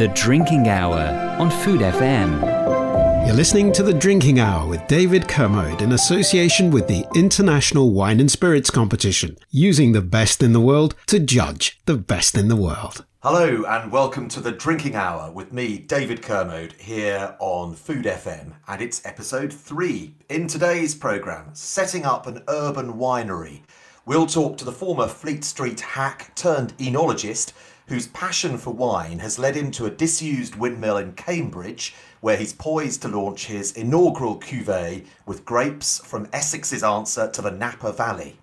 [0.00, 3.26] The Drinking Hour on Food FM.
[3.26, 8.18] You're listening to The Drinking Hour with David Kermode in association with the International Wine
[8.18, 12.56] and Spirits Competition, using the best in the world to judge the best in the
[12.56, 13.04] world.
[13.22, 18.54] Hello and welcome to the Drinking Hour with me, David Kermode, here on Food FM,
[18.68, 20.14] and it's episode three.
[20.30, 23.60] In today's programme, setting up an urban winery.
[24.06, 27.52] We'll talk to the former Fleet Street hack turned enologist
[27.90, 32.52] whose passion for wine has led him to a disused windmill in Cambridge, where he's
[32.52, 38.36] poised to launch his inaugural cuvee with grapes from Essex's answer to the Napa Valley.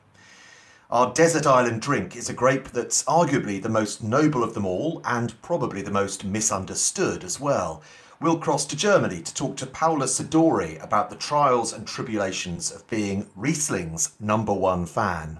[0.92, 5.02] Our desert island drink is a grape that's arguably the most noble of them all
[5.06, 7.82] and probably the most misunderstood as well.
[8.20, 12.86] We'll cross to Germany to talk to Paula Sidore about the trials and tribulations of
[12.90, 15.40] being Riesling's number one fan.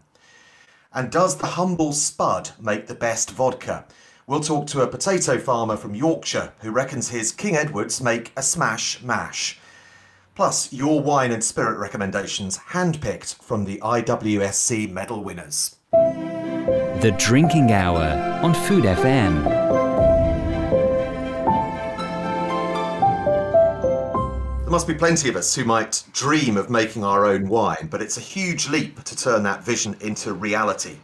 [0.98, 3.86] And does the humble spud make the best vodka?
[4.26, 8.42] We'll talk to a potato farmer from Yorkshire who reckons his King Edwards make a
[8.42, 9.60] smash mash.
[10.34, 15.76] Plus, your wine and spirit recommendations handpicked from the IWSC medal winners.
[15.92, 19.77] The Drinking Hour on Food FM.
[24.68, 28.02] There must be plenty of us who might dream of making our own wine, but
[28.02, 30.98] it's a huge leap to turn that vision into reality.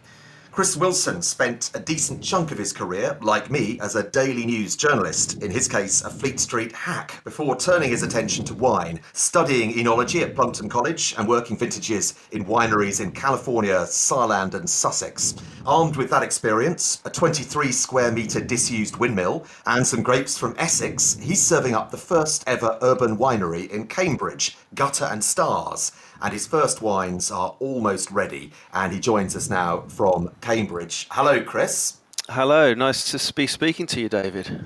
[0.53, 4.75] Chris Wilson spent a decent chunk of his career, like me, as a daily news
[4.75, 9.73] journalist, in his case, a Fleet Street hack, before turning his attention to wine, studying
[9.73, 15.33] enology at Plumpton College and working vintages in wineries in California, Saarland, and Sussex.
[15.65, 21.17] Armed with that experience, a 23 square metre disused windmill, and some grapes from Essex,
[21.19, 25.93] he's serving up the first ever urban winery in Cambridge, Gutter and Stars
[26.23, 28.51] and his first wines are almost ready.
[28.73, 31.07] And he joins us now from Cambridge.
[31.11, 31.97] Hello, Chris.
[32.29, 34.63] Hello, nice to be speaking to you, David.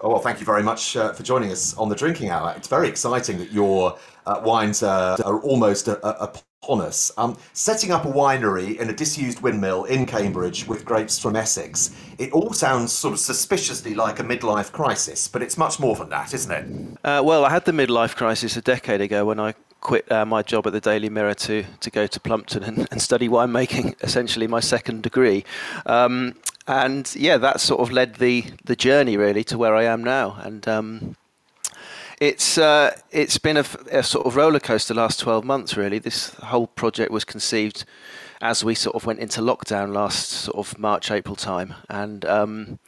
[0.00, 2.54] Oh, well, thank you very much uh, for joining us on the drinking hour.
[2.56, 6.32] It's very exciting that your uh, wines uh, are almost a, a,
[6.64, 7.12] upon us.
[7.18, 11.94] Um, setting up a winery in a disused windmill in Cambridge with grapes from Essex,
[12.18, 16.08] it all sounds sort of suspiciously like a midlife crisis, but it's much more than
[16.08, 16.98] that, isn't it?
[17.04, 20.42] Uh, well, I had the midlife crisis a decade ago when I quit uh, my
[20.42, 24.48] job at the Daily Mirror to to go to Plumpton and, and study winemaking, essentially
[24.48, 25.44] my second degree.
[25.86, 26.34] Um,
[26.66, 30.36] and yeah, that sort of led the the journey really to where I am now.
[30.42, 31.16] And um,
[32.20, 36.00] it's uh, it's been a, a, sort of roller coaster last 12 months really.
[36.00, 37.84] This whole project was conceived
[38.40, 42.78] as we sort of went into lockdown last sort of March April time, and um,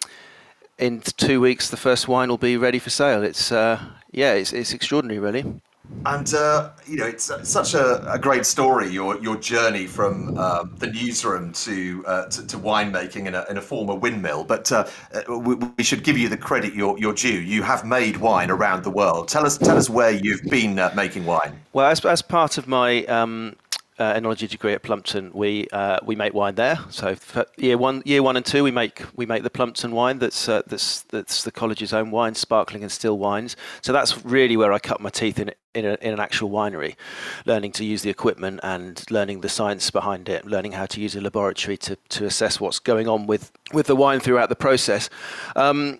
[0.78, 3.22] in two weeks the first wine will be ready for sale.
[3.22, 3.80] It's uh,
[4.12, 5.60] yeah, it's, it's extraordinary really.
[6.04, 8.88] And uh, you know, it's uh, such a, a, great story.
[8.88, 13.56] Your your journey from um, the newsroom to, uh, to, to winemaking in a, in
[13.56, 14.44] a former windmill.
[14.44, 17.41] But uh, uh, we, we, should give you the credit you're, you're due.
[17.41, 19.28] You have made wine around the world.
[19.28, 21.60] Tell us tell us where you've been uh, making wine.
[21.72, 23.56] Well, as, as part of my um,
[23.98, 26.78] uh, enology degree at Plumpton, we uh, we make wine there.
[26.91, 27.16] So
[27.56, 30.18] year one, year one and two, we make we make the Plumpton wine.
[30.18, 33.56] That's uh, that's that's the college's own wine, sparkling and still wines.
[33.80, 36.97] So that's really where I cut my teeth in in, a, in an actual winery,
[37.44, 41.14] learning to use the equipment and learning the science behind it, learning how to use
[41.16, 45.10] a laboratory to to assess what's going on with with the wine throughout the process.
[45.54, 45.98] Um,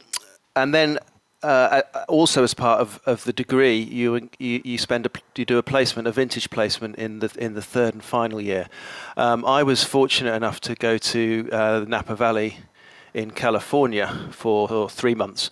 [0.55, 0.99] and then
[1.43, 5.59] uh, also as part of, of the degree, you, you you spend a, you do
[5.59, 8.69] a placement, a vintage placement in the in the third and final year.
[9.17, 12.59] Um, I was fortunate enough to go to uh, the Napa Valley
[13.15, 15.51] in California for, for three months.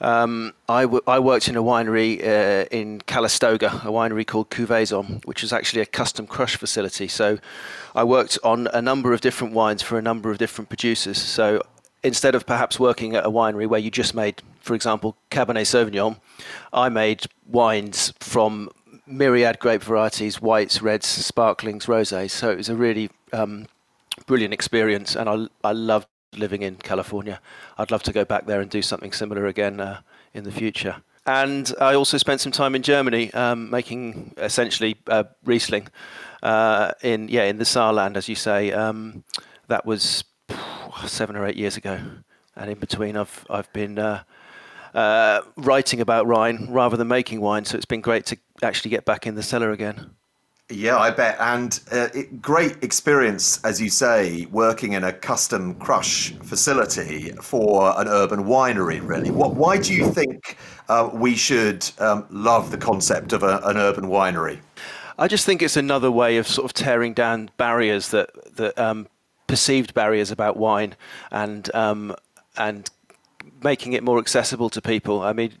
[0.00, 5.24] Um, I, w- I worked in a winery uh, in Calistoga, a winery called Cuvaison,
[5.24, 7.08] which is actually a custom crush facility.
[7.08, 7.38] So
[7.94, 11.18] I worked on a number of different wines for a number of different producers.
[11.18, 11.62] So
[12.02, 16.20] instead of perhaps working at a winery where you just made, for example, Cabernet Sauvignon,
[16.72, 18.70] I made wines from
[19.06, 22.30] myriad grape varieties, whites, reds, sparklings, rosés.
[22.30, 23.66] So it was a really um,
[24.26, 27.40] brilliant experience, and I, I loved living in California.
[27.78, 30.00] I'd love to go back there and do something similar again uh,
[30.34, 31.02] in the future.
[31.26, 35.88] And I also spent some time in Germany um, making essentially uh, Riesling
[36.42, 38.72] uh, in yeah in the Saarland, as you say.
[38.72, 39.24] Um,
[39.68, 40.24] that was
[41.06, 42.00] seven or eight years ago,
[42.54, 44.22] and in between, I've I've been uh,
[44.94, 47.64] uh, writing about wine rather than making wine.
[47.64, 50.15] So it's been great to actually get back in the cellar again.
[50.68, 51.36] Yeah, I bet.
[51.38, 57.98] And uh, it, great experience, as you say, working in a custom crush facility for
[58.00, 59.30] an urban winery, really.
[59.30, 60.56] What, why do you think
[60.88, 64.58] uh, we should um, love the concept of a, an urban winery?
[65.18, 69.06] I just think it's another way of sort of tearing down barriers that, that um,
[69.46, 70.96] perceived barriers about wine
[71.30, 72.14] and um,
[72.56, 72.90] and
[73.62, 75.22] making it more accessible to people.
[75.22, 75.52] I mean,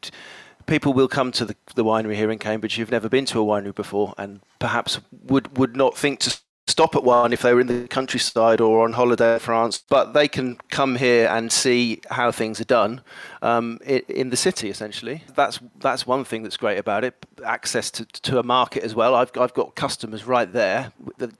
[0.66, 3.44] people will come to the, the winery here in Cambridge who've never been to a
[3.44, 7.60] winery before and perhaps would, would not think to stop at one if they were
[7.60, 12.00] in the countryside or on holiday in France, but they can come here and see
[12.10, 13.00] how things are done
[13.40, 14.68] um, in, the city.
[14.68, 17.14] Essentially, that's that's one thing that's great about it.
[17.44, 19.14] Access to, to a market as well.
[19.14, 20.92] I've I've got customers right there.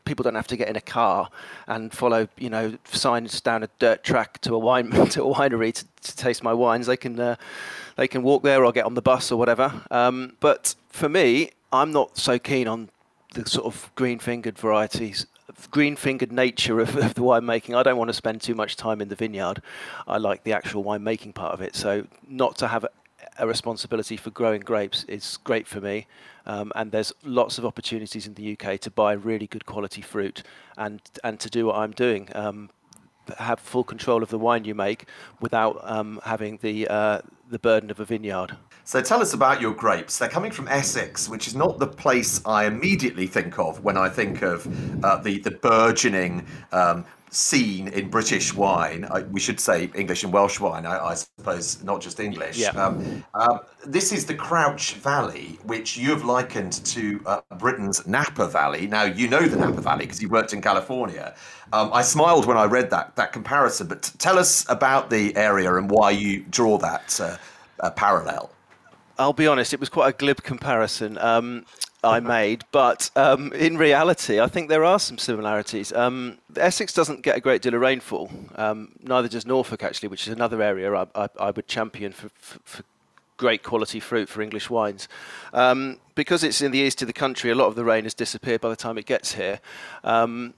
[0.05, 1.28] People don't have to get in a car
[1.67, 5.73] and follow you know signs down a dirt track to a wine to a winery
[5.73, 6.87] to, to taste my wines.
[6.87, 7.19] They can.
[7.19, 7.37] Uh,
[7.96, 9.73] they can walk there or get on the bus or whatever.
[9.90, 12.90] Um, but for me, I'm not so keen on
[13.37, 15.27] the sort of green fingered varieties
[15.71, 17.77] green fingered nature of, of the winemaking.
[17.77, 19.62] I don't want to spend too much time in the vineyard.
[20.06, 21.77] I like the actual winemaking part of it.
[21.77, 22.91] So not to have a,
[23.38, 26.06] a responsibility for growing grapes is great for me.
[26.47, 30.43] Um, and there's lots of opportunities in the UK to buy really good quality fruit
[30.77, 32.29] and and to do what I'm doing.
[32.35, 32.71] Um,
[33.38, 35.06] have full control of the wine you make
[35.41, 38.56] without um, having the uh, the burden of a vineyard.
[38.87, 40.17] So tell us about your grapes.
[40.17, 44.09] They're coming from Essex, which is not the place I immediately think of when I
[44.09, 44.65] think of
[45.05, 49.05] uh, the the burgeoning um, scene in British wine.
[49.11, 52.59] I, we should say English and Welsh wine, I, I suppose, not just English.
[52.59, 52.71] Yeah.
[52.71, 58.47] Um, um, this is the Crouch Valley, which you have likened to uh, Britain's Napa
[58.47, 58.87] Valley.
[58.87, 61.35] Now you know the Napa Valley because you worked in California.
[61.73, 65.37] Um, I smiled when I read that that comparison, but t- tell us about the
[65.37, 67.37] area and why you draw that uh,
[67.81, 68.53] uh, parallel.
[69.18, 71.64] I'll be honest, it was quite a glib comparison um,
[72.04, 75.92] I made, but um, in reality, I think there are some similarities.
[75.92, 80.26] Um, Essex doesn't get a great deal of rainfall, um, neither does Norfolk, actually, which
[80.26, 82.82] is another area I, I, I would champion for, for, for,
[83.38, 85.08] great quality fruit for English wines.
[85.52, 88.14] Um, because it's in the east of the country, a lot of the rain has
[88.14, 89.60] disappeared by the time it gets here
[90.04, 90.54] um,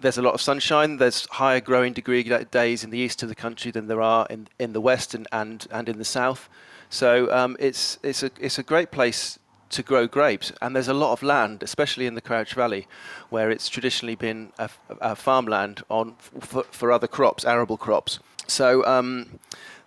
[0.00, 0.96] there's a lot of sunshine.
[0.96, 4.48] There's higher growing degree days in the east of the country than there are in,
[4.58, 6.48] in the west and, and, and in the south.
[6.90, 9.38] So um, it's it's a it's a great place
[9.70, 12.88] to grow grapes, and there's a lot of land, especially in the Crouch Valley,
[13.30, 14.68] where it's traditionally been a,
[15.00, 18.18] a farmland on for, for, other crops, arable crops.
[18.48, 19.38] So um,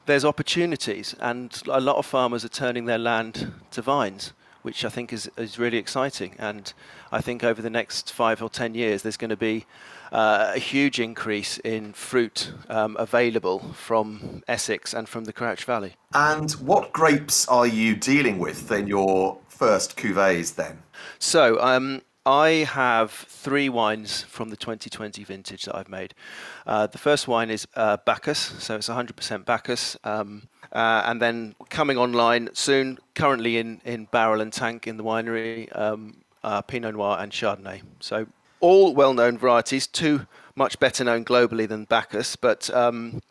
[0.06, 4.90] there's opportunities, and a lot of farmers are turning their land to vines, which I
[4.90, 6.36] think is is really exciting.
[6.40, 6.72] And
[7.12, 9.66] I think over the next five or ten years, there's going to be
[10.14, 15.96] uh, a huge increase in fruit um, available from Essex and from the Crouch Valley.
[16.14, 20.84] And what grapes are you dealing with in your first cuvées then?
[21.20, 26.14] So, um, I have three wines from the 2020 vintage that I've made.
[26.66, 29.98] Uh, the first wine is uh, Bacchus, so it's 100% Bacchus.
[30.06, 35.04] Um, uh, and then coming online soon, currently in, in barrel and tank in the
[35.04, 37.82] winery, um, uh, Pinot Noir and Chardonnay.
[38.00, 38.28] So
[38.64, 40.26] all well-known varieties, two
[40.56, 43.22] much better known globally than Bacchus, but um,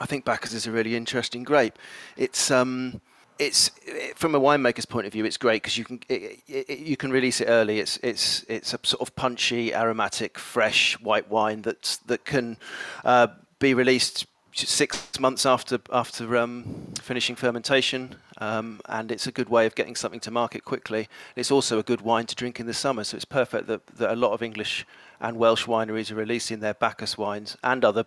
[0.00, 1.78] I think Bacchus is a really interesting grape.
[2.16, 3.02] It's um,
[3.38, 3.70] it's
[4.14, 7.10] from a winemaker's point of view, it's great because you can it, it, you can
[7.12, 7.78] release it early.
[7.78, 12.56] It's it's it's a sort of punchy, aromatic, fresh white wine that that can
[13.04, 13.26] uh,
[13.58, 19.66] be released six months after after um, finishing fermentation, um, and it's a good way
[19.66, 21.08] of getting something to market quickly.
[21.36, 24.12] It's also a good wine to drink in the summer, so it's perfect that, that
[24.12, 24.86] a lot of English
[25.20, 28.06] and Welsh wineries are releasing their Bacchus wines and other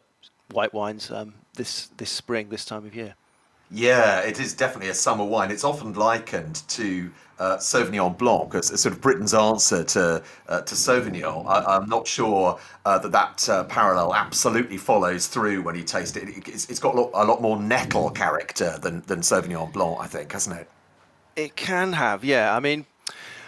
[0.51, 3.15] white wines um, this this spring, this time of year.
[3.75, 5.49] Yeah, it is definitely a summer wine.
[5.49, 10.75] It's often likened to uh, Sauvignon Blanc as, sort of Britain's answer to uh, to
[10.75, 11.47] Sauvignon.
[11.47, 16.17] I, am not sure uh, that that uh, parallel absolutely follows through when you taste
[16.17, 16.47] it.
[16.47, 20.05] It's, it's got a lot, a lot, more nettle character than than Sauvignon Blanc, I
[20.05, 20.69] think, hasn't it?
[21.35, 22.55] It can have, yeah.
[22.55, 22.85] I mean,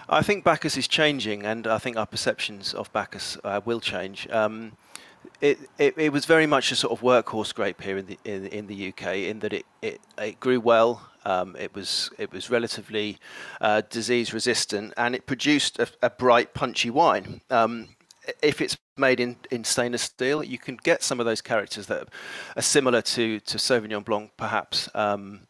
[0.09, 4.27] I think Bacchus is changing, and I think our perceptions of Bacchus uh, will change.
[4.31, 4.71] Um,
[5.41, 8.45] it, it, it, was very much a sort of workhorse grape here in the in,
[8.47, 11.09] in the UK in that it, it, it grew well.
[11.25, 13.17] Um, it was it was relatively
[13.59, 17.41] uh, disease resistant and it produced a, a bright, punchy wine.
[17.49, 17.89] Um,
[18.41, 22.07] if it's made in, in stainless steel, you can get some of those characters that
[22.55, 25.41] are similar to to Sauvignon Blanc, perhaps um,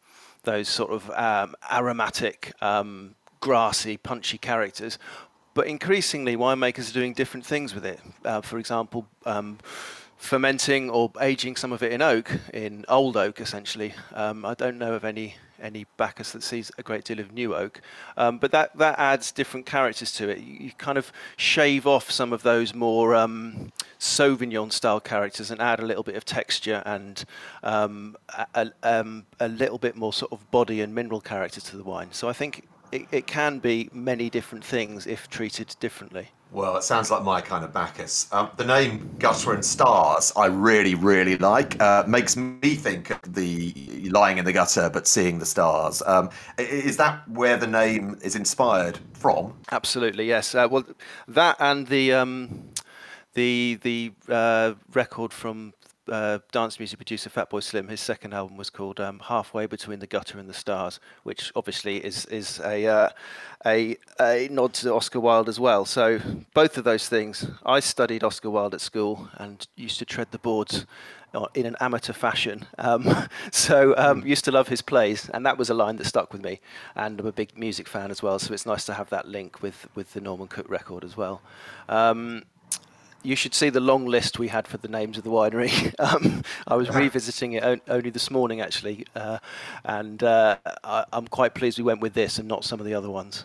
[0.44, 4.98] those sort of um, aromatic, um, grassy, punchy characters,
[5.56, 7.98] but increasingly, winemakers are doing different things with it.
[8.26, 9.58] Uh, for example, um,
[10.18, 13.94] fermenting or aging some of it in oak, in old oak, essentially.
[14.12, 17.54] Um, I don't know of any any Bacchus that sees a great deal of new
[17.54, 17.80] oak,
[18.18, 20.40] um, but that that adds different characters to it.
[20.40, 25.58] You, you kind of shave off some of those more um, Sauvignon style characters and
[25.62, 27.24] add a little bit of texture and
[27.62, 31.78] um, a, a, um, a little bit more sort of body and mineral character to
[31.78, 32.08] the wine.
[32.12, 36.28] So I think it, it can be many different things if treated differently.
[36.52, 38.32] Well, it sounds like my kind of Bacchus.
[38.32, 41.80] Um, the name Gutter and Stars, I really, really like.
[41.82, 46.02] Uh, makes me think of the lying in the gutter but seeing the stars.
[46.06, 49.54] Um, is that where the name is inspired from?
[49.72, 50.54] Absolutely, yes.
[50.54, 50.84] Uh, well,
[51.26, 52.70] that and the um,
[53.34, 55.74] the the uh, record from
[56.08, 60.06] uh, dance music producer Fatboy Slim, his second album was called um, "Halfway Between the
[60.06, 63.08] Gutter and the Stars," which obviously is is a uh,
[63.66, 65.84] a a nod to Oscar Wilde as well.
[65.84, 66.20] So
[66.54, 67.46] both of those things.
[67.64, 70.86] I studied Oscar Wilde at school and used to tread the boards
[71.34, 72.66] uh, in an amateur fashion.
[72.78, 76.32] Um, so um, used to love his plays, and that was a line that stuck
[76.32, 76.60] with me.
[76.94, 79.62] And I'm a big music fan as well, so it's nice to have that link
[79.62, 81.42] with with the Norman Cook record as well.
[81.88, 82.44] Um,
[83.26, 85.94] you should see the long list we had for the names of the winery.
[85.98, 89.38] um, I was revisiting it on, only this morning, actually, uh,
[89.84, 92.94] and uh, I, I'm quite pleased we went with this and not some of the
[92.94, 93.44] other ones.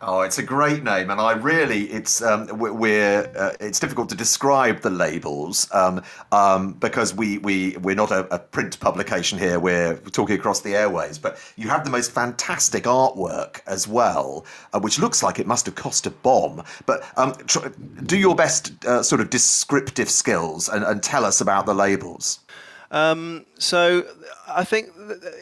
[0.00, 4.14] Oh, it's a great name, and I really it's um, we're uh, it's difficult to
[4.14, 9.58] describe the labels um, um, because we we we're not a, a, print publication here.
[9.58, 14.78] We're talking across the airways, but you have the most fantastic artwork as well, uh,
[14.78, 16.62] which looks like it must have cost a bomb.
[16.86, 17.66] But um, tr-
[18.04, 22.38] do your best uh, sort of descriptive skills and, and tell us about the labels.
[22.90, 24.06] Um, so
[24.48, 24.90] I think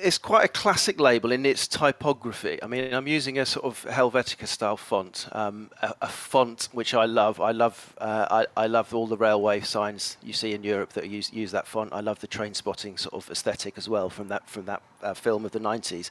[0.03, 2.61] it's quite a classic label in its typography.
[2.61, 6.93] I mean, I'm using a sort of Helvetica style font, um, a, a, font which
[6.93, 7.41] I love.
[7.41, 11.09] I love uh, I, I, love all the railway signs you see in Europe that
[11.09, 11.93] use use that font.
[11.93, 15.15] I love the train spotting sort of aesthetic as well from that from that uh,
[15.15, 16.11] film of the 90s.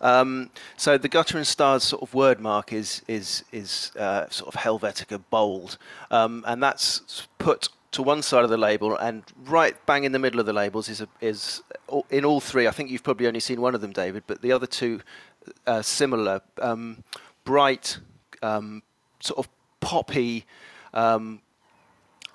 [0.00, 4.52] Um, so the Gutter and Stars sort of word mark is is is uh, sort
[4.52, 5.78] of Helvetica bold,
[6.10, 10.18] um, and that's put to one side of the label, and right bang in the
[10.18, 11.62] middle of the labels is a, is
[12.10, 12.66] in all three.
[12.66, 15.00] I think you've probably only seen one of them, David, but the other two
[15.66, 17.04] uh, similar, um,
[17.44, 17.98] bright,
[18.42, 18.82] um,
[19.20, 19.48] sort of
[19.80, 20.46] poppy
[20.94, 21.40] um,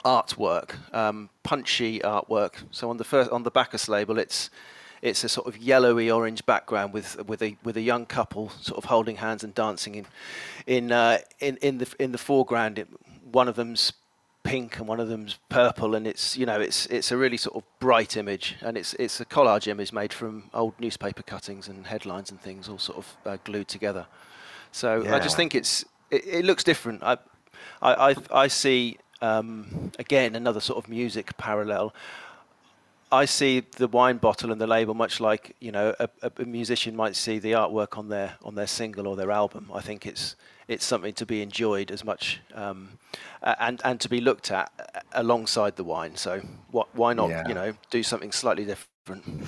[0.06, 2.64] artwork, um, punchy artwork.
[2.72, 4.52] So on the first on the Bacchus label, it's
[5.02, 8.78] it's a sort of yellowy orange background with with a with a young couple sort
[8.78, 10.06] of holding hands and dancing in
[10.68, 12.78] in uh, in in the in the foreground.
[12.78, 12.88] It,
[13.32, 13.94] one of them's
[14.48, 17.56] pink and one of them's purple, and it's you know it's it's a really sort
[17.58, 21.88] of bright image, and it's it's a collage image made from old newspaper cuttings and
[21.88, 24.08] headlines and things all sort of uh, glued together.
[24.72, 25.16] So yeah.
[25.16, 27.04] I just think it's it, it, looks different.
[27.04, 27.18] I
[27.82, 31.94] I I, I see um, again another sort of music parallel.
[33.12, 36.96] I see the wine bottle and the label much like you know a, a, musician
[36.96, 39.72] might see the artwork on their on their single or their album.
[39.74, 40.36] I think it's
[40.68, 42.90] it's something to be enjoyed as much um,
[43.42, 44.72] and and to be looked at
[45.14, 46.16] alongside the wine.
[46.18, 47.48] So what, why not yeah.
[47.48, 49.46] you know do something slightly different?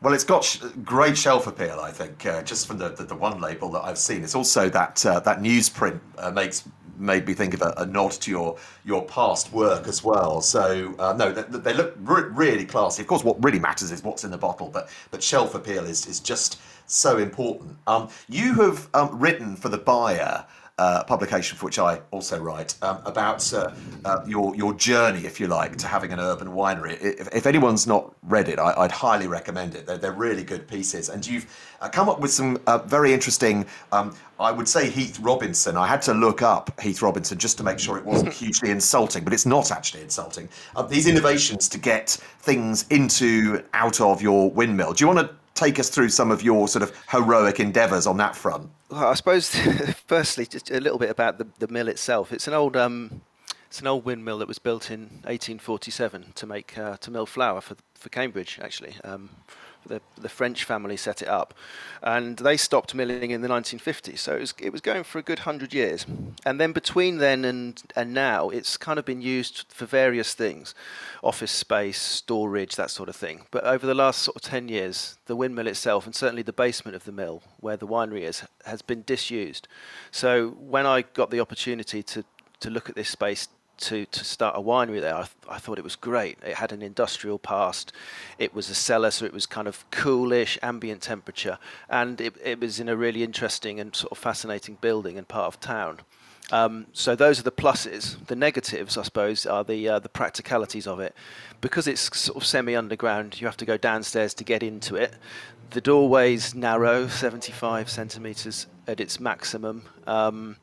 [0.00, 3.16] Well, it's got sh- great shelf appeal, I think, uh, just from the, the, the,
[3.16, 4.22] one label that I've seen.
[4.22, 8.12] It's also that uh, that newsprint uh, makes made me think of a, a, nod
[8.12, 10.40] to your your past work as well.
[10.40, 13.02] So uh, no, they, they look re- really classy.
[13.02, 16.06] Of course, what really matters is what's in the bottle, but but shelf appeal is
[16.06, 17.76] is just so important.
[17.88, 20.46] Um, you have um, written for the buyer
[20.78, 23.72] uh, publication for which I also write um, about uh,
[24.04, 26.96] uh, your your journey, if you like, to having an urban winery.
[27.00, 29.86] If, if anyone's not read it, I, would highly recommend it.
[29.86, 31.46] They're, they're, really good pieces, and you've
[31.80, 33.66] uh, come up with some uh, very interesting.
[33.92, 35.76] Um, I would say Heath Robinson.
[35.76, 39.24] I had to look up Heath Robinson just to make sure it wasn't hugely insulting,
[39.24, 40.48] but it's not actually insulting.
[40.88, 44.92] These innovations to get things into out of your windmill.
[44.92, 48.16] Do you want to take us through some of your sort of heroic endeavours on
[48.18, 48.70] that front?
[48.90, 49.54] Well, I suppose,
[50.06, 52.32] firstly, just a little bit about the, the mill itself.
[52.32, 53.22] It's an old um,
[53.66, 57.60] it's an old windmill that was built in 1847 to make uh, to mill flour
[57.60, 58.96] for for Cambridge, actually.
[59.04, 59.30] Um,
[59.88, 61.54] the, the French family set it up,
[62.02, 64.18] and they stopped milling in the 1950s.
[64.18, 66.06] So it was, it was going for a good hundred years,
[66.44, 70.74] and then between then and and now, it's kind of been used for various things,
[71.22, 73.42] office space, storage, that sort of thing.
[73.50, 76.94] But over the last sort of 10 years, the windmill itself, and certainly the basement
[76.94, 79.68] of the mill where the winery is, has been disused.
[80.10, 82.24] So when I got the opportunity to
[82.60, 85.78] to look at this space to, to start a winery there, I, th- I thought
[85.78, 86.38] it was great.
[86.44, 87.92] It had an industrial past.
[88.38, 91.58] It was a cellar, so it was kind of coolish, ambient temperature,
[91.88, 95.46] and it, it was in a really interesting and sort of fascinating building and part
[95.46, 96.00] of town.
[96.50, 98.24] Um, so those are the pluses.
[98.26, 101.14] The negatives, I suppose, are the uh, the practicalities of it.
[101.60, 105.14] Because it's sort of semi-underground, you have to go downstairs to get into it.
[105.70, 109.82] The doorway's narrow, 75 centimeters at its maximum.
[110.06, 110.56] Um,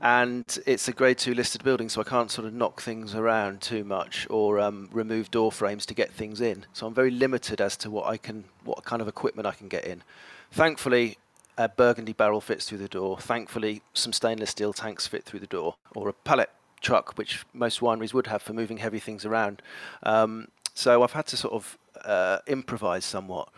[0.00, 3.60] and it's a grade two listed building, so I can't sort of knock things around
[3.60, 6.66] too much or um, remove door frames to get things in.
[6.72, 9.68] So I'm very limited as to what I can, what kind of equipment I can
[9.68, 10.02] get in.
[10.50, 11.18] Thankfully,
[11.56, 13.18] a Burgundy barrel fits through the door.
[13.18, 17.80] Thankfully, some stainless steel tanks fit through the door, or a pallet truck, which most
[17.80, 19.62] wineries would have for moving heavy things around.
[20.02, 23.48] Um, so I've had to sort of uh, improvise somewhat.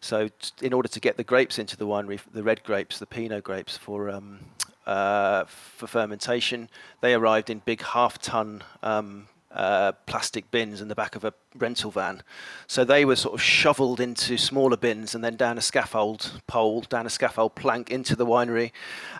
[0.00, 3.06] So t- in order to get the grapes into the winery, the red grapes, the
[3.06, 4.40] Pinot grapes for um,
[4.86, 6.68] uh, for fermentation,
[7.00, 11.90] they arrived in big half-ton um, uh, plastic bins in the back of a rental
[11.90, 12.22] van.
[12.66, 16.80] So they were sort of shoveled into smaller bins and then down a scaffold pole,
[16.82, 18.72] down a scaffold plank into the winery.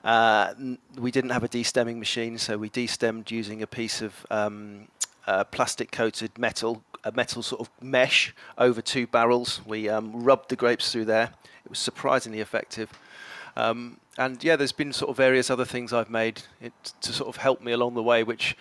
[0.02, 0.54] Uh,
[0.96, 4.88] we didn't have a destemming machine, so we destemmed using a piece of um,
[5.26, 9.60] uh, plastic coated metal, a metal sort of mesh over two barrels.
[9.66, 11.34] We um, rubbed the grapes through there.
[11.64, 12.90] It was surprisingly effective.
[13.56, 17.28] Um, and yeah, there's been sort of various other things I've made it, to sort
[17.28, 18.56] of help me along the way, which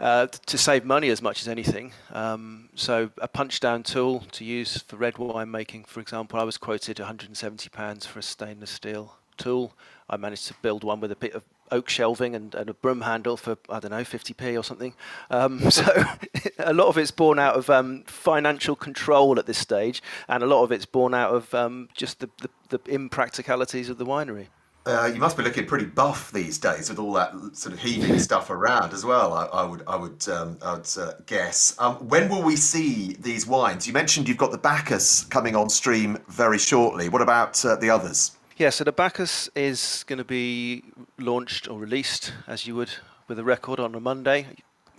[0.00, 1.92] uh, to save money as much as anything.
[2.12, 6.44] Um, so a punch down tool to use for red wine making, for example, I
[6.44, 9.72] was quoted 170 pounds for a stainless steel tool.
[10.10, 13.00] I managed to build one with a bit of oak shelving and, and a broom
[13.00, 14.94] handle for I don't know 50p or something.
[15.30, 15.84] Um, so
[16.58, 20.46] a lot of it's born out of um, financial control at this stage, and a
[20.46, 24.46] lot of it's born out of um, just the, the, the impracticalities of the winery.
[24.84, 28.18] Uh, you must be looking pretty buff these days with all that sort of heaving
[28.18, 29.32] stuff around as well.
[29.32, 31.76] I, I would, I would, um, I would uh, guess.
[31.78, 33.86] Um, when will we see these wines?
[33.86, 37.08] You mentioned you've got the Bacchus coming on stream very shortly.
[37.08, 38.32] What about uh, the others?
[38.62, 40.84] Yeah, so the Bacchus is going to be
[41.18, 42.90] launched or released as you would
[43.26, 44.46] with a record on a Monday.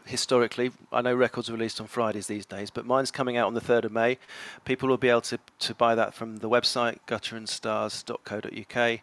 [0.04, 3.54] Historically, I know records are released on Fridays these days, but mine's coming out on
[3.54, 4.18] the 3rd of May.
[4.66, 9.00] People will be able to, to buy that from the website gutterandstars.co.uk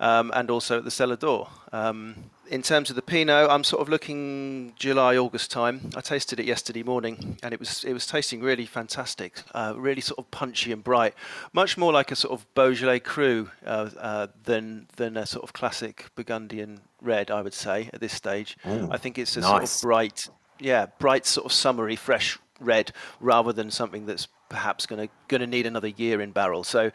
[0.00, 1.48] um, and also at the cellar door.
[1.70, 5.90] Um, in terms of the Pinot, I'm sort of looking July, August time.
[5.96, 10.00] I tasted it yesterday morning, and it was it was tasting really fantastic, uh, really
[10.00, 11.14] sort of punchy and bright,
[11.52, 15.52] much more like a sort of Beaujolais Cru uh, uh, than than a sort of
[15.52, 17.30] classic Burgundian red.
[17.30, 19.50] I would say at this stage, Ooh, I think it's a nice.
[19.50, 20.28] sort of bright,
[20.58, 25.40] yeah, bright sort of summery, fresh red, rather than something that's perhaps going to going
[25.40, 26.64] to need another year in barrel.
[26.64, 26.90] So,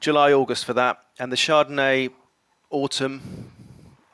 [0.00, 2.10] July, August for that, and the Chardonnay
[2.70, 3.50] autumn,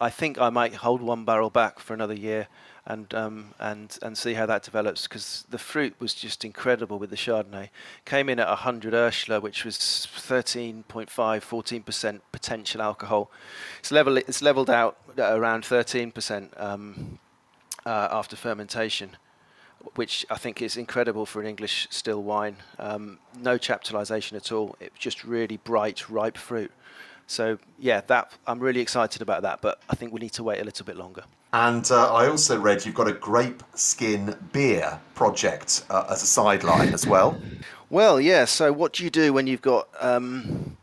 [0.00, 2.48] I think I might hold one barrel back for another year
[2.88, 7.10] and um, and and see how that develops because the fruit was just incredible with
[7.10, 7.68] the Chardonnay.
[8.06, 13.30] Came in at 100 Oechsle, which was 13.5, 14% potential alcohol.
[13.80, 17.18] It's level it's leveled out around 13% um,
[17.84, 19.16] uh, after fermentation,
[19.96, 22.56] which I think is incredible for an English still wine.
[22.78, 24.76] Um, no chaptalization at all.
[24.80, 26.72] It's just really bright, ripe fruit.
[27.28, 30.60] So yeah, that I'm really excited about that, but I think we need to wait
[30.60, 31.22] a little bit longer.
[31.52, 36.26] And uh, I also read you've got a grape skin beer project uh, as a
[36.26, 37.40] sideline as well.
[37.90, 38.44] Well, yeah.
[38.44, 40.76] So what do you do when you've got um,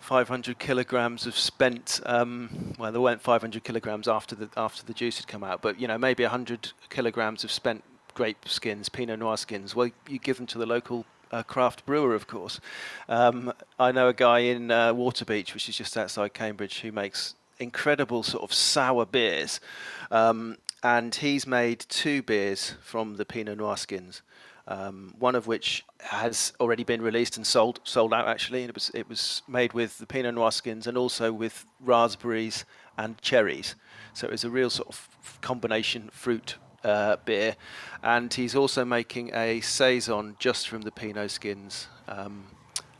[0.00, 2.02] 500 kilograms of spent?
[2.04, 5.80] Um, well, there weren't 500 kilograms after the after the juice had come out, but
[5.80, 9.74] you know maybe 100 kilograms of spent grape skins, Pinot Noir skins.
[9.74, 12.60] Well, you give them to the local uh, craft brewer, of course.
[13.08, 17.34] Um, I know a guy in uh, Waterbeach, which is just outside Cambridge, who makes
[17.58, 19.60] incredible sort of sour beers.
[20.10, 24.22] Um, and he's made two beers from the Pinot Noir skins.
[24.66, 28.62] Um, one of which has already been released and sold sold out actually.
[28.62, 32.64] And it was it was made with the Pinot Noir skins and also with raspberries
[32.96, 33.74] and cherries.
[34.14, 37.56] So it was a real sort of combination fruit uh, beer,
[38.02, 42.44] and he's also making a saison just from the Pinot skins, um,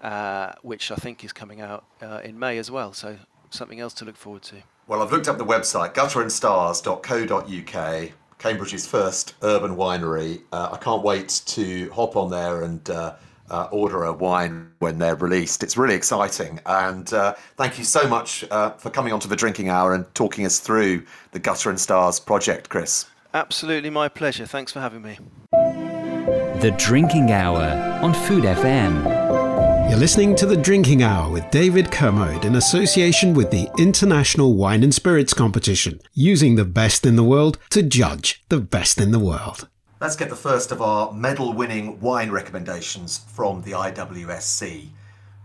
[0.03, 2.93] uh, which I think is coming out uh, in May as well.
[2.93, 3.17] So
[3.51, 4.57] something else to look forward to.
[4.87, 10.43] Well, I've looked up the website, gutterandstars.co.uk, Cambridge's first urban winery.
[10.53, 13.15] Uh, I can't wait to hop on there and uh,
[13.51, 15.63] uh, order a wine when they're released.
[15.63, 16.61] It's really exciting.
[16.67, 20.45] And uh, thank you so much uh, for coming onto the drinking hour and talking
[20.45, 23.07] us through the Gutter and Stars project, Chris.
[23.35, 24.47] Absolutely my pleasure.
[24.47, 25.19] Thanks for having me.
[25.51, 29.91] The Drinking Hour on Food FM.
[29.91, 34.85] You're listening to The Drinking Hour with David Kermode in association with the International Wine
[34.85, 39.19] and Spirits Competition, using the best in the world to judge the best in the
[39.19, 39.69] world.
[40.01, 44.91] Let's get the first of our medal winning wine recommendations from the IWSC.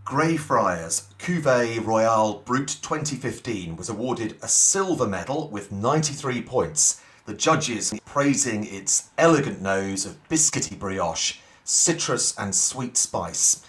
[0.05, 7.01] Greyfriars Cuvée Royale Brut 2015 was awarded a silver medal with 93 points.
[7.29, 13.63] The judges praising its elegant nose of biscuity brioche, citrus, and sweet spice.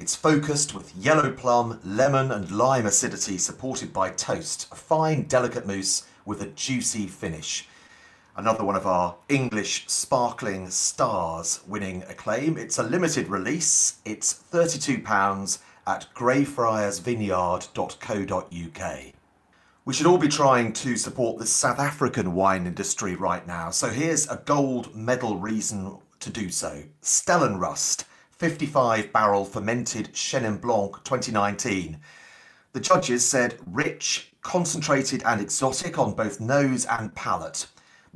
[0.00, 5.64] It's focused with yellow plum, lemon, and lime acidity supported by toast, a fine, delicate
[5.64, 7.68] mousse with a juicy finish.
[8.36, 12.58] Another one of our English sparkling stars winning acclaim.
[12.58, 14.00] It's a limited release.
[14.04, 19.13] It's £32 at greyfriarsvineyard.co.uk.
[19.86, 23.90] We should all be trying to support the South African wine industry right now, so
[23.90, 26.84] here's a gold medal reason to do so.
[27.02, 31.98] Stellenrust, 55 barrel fermented Chenin Blanc 2019.
[32.72, 37.66] The judges said rich, concentrated, and exotic on both nose and palate.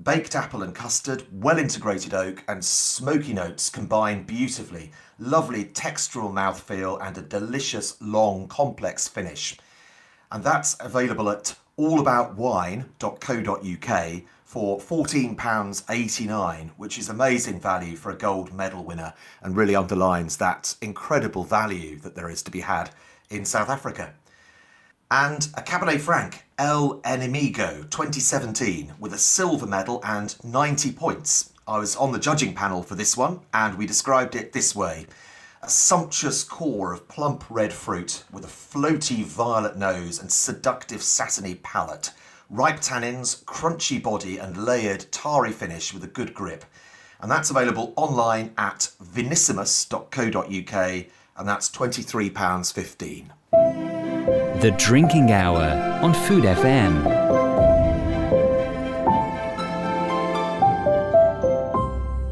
[0.03, 4.91] Baked apple and custard, well integrated oak, and smoky notes combine beautifully.
[5.19, 9.59] Lovely textural mouthfeel and a delicious, long, complex finish
[10.31, 18.83] and that's available at allaboutwine.co.uk for £14.89, which is amazing value for a gold medal
[18.83, 19.13] winner
[19.43, 22.91] and really underlines that incredible value that there is to be had
[23.29, 24.15] in South Africa.
[25.11, 31.53] And a Cabernet Franc El Enemigo 2017 with a silver medal and 90 points.
[31.67, 35.07] I was on the judging panel for this one and we described it this way
[35.63, 41.57] a sumptuous core of plump red fruit with a floaty violet nose and seductive satiny
[41.57, 42.13] palate.
[42.51, 46.65] Ripe tannins, crunchy body, and layered tarry finish with a good grip.
[47.21, 54.61] And that's available online at vinissimus.co.uk, and that's £23.15.
[54.61, 57.38] The Drinking Hour on Food FM.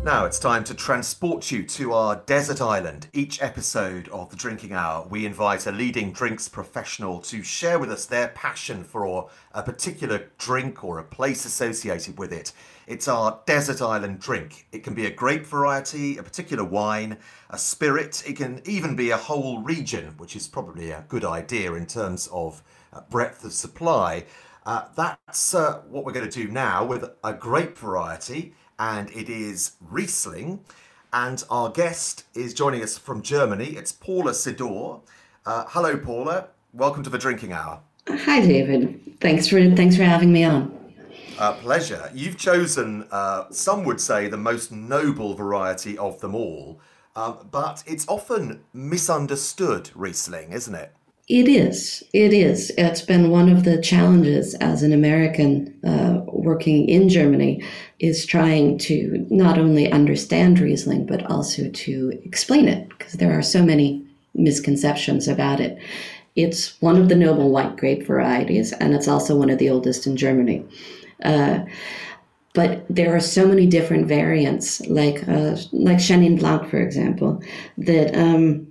[0.06, 3.08] Now it's time to transport you to our desert island.
[3.12, 7.90] Each episode of the Drinking Hour, we invite a leading drinks professional to share with
[7.90, 12.52] us their passion for a particular drink or a place associated with it.
[12.86, 14.68] It's our desert island drink.
[14.70, 17.18] It can be a grape variety, a particular wine,
[17.50, 21.74] a spirit, it can even be a whole region, which is probably a good idea
[21.74, 24.24] in terms of uh, breadth of supply.
[24.64, 29.28] Uh, that's uh, what we're going to do now with a grape variety and it
[29.28, 30.60] is Riesling.
[31.12, 33.68] And our guest is joining us from Germany.
[33.76, 35.00] It's Paula Sidore.
[35.44, 36.48] Uh, hello, Paula.
[36.72, 37.80] Welcome to the Drinking Hour.
[38.08, 39.18] Hi, David.
[39.20, 40.72] Thanks for thanks for having me on.
[41.38, 42.10] Uh, pleasure.
[42.14, 46.80] You've chosen, uh, some would say, the most noble variety of them all,
[47.14, 50.94] um, but it's often misunderstood, Riesling, isn't it?
[51.28, 52.04] It is.
[52.12, 52.70] It is.
[52.78, 57.64] It's been one of the challenges as an American uh, working in Germany
[57.98, 63.42] is trying to not only understand Riesling but also to explain it because there are
[63.42, 65.78] so many misconceptions about it.
[66.36, 70.06] It's one of the noble white grape varieties, and it's also one of the oldest
[70.06, 70.64] in Germany.
[71.24, 71.60] Uh,
[72.52, 77.42] but there are so many different variants, like uh, like Chenin Blanc, for example,
[77.78, 78.66] that um,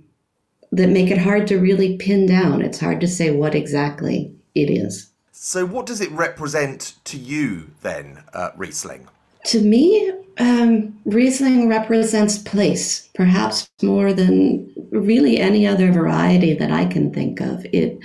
[0.76, 2.62] that make it hard to really pin down.
[2.62, 5.10] It's hard to say what exactly it is.
[5.32, 9.08] So, what does it represent to you then, uh, Riesling?
[9.46, 16.84] To me, um, Riesling represents place, perhaps more than really any other variety that I
[16.86, 17.64] can think of.
[17.72, 17.98] It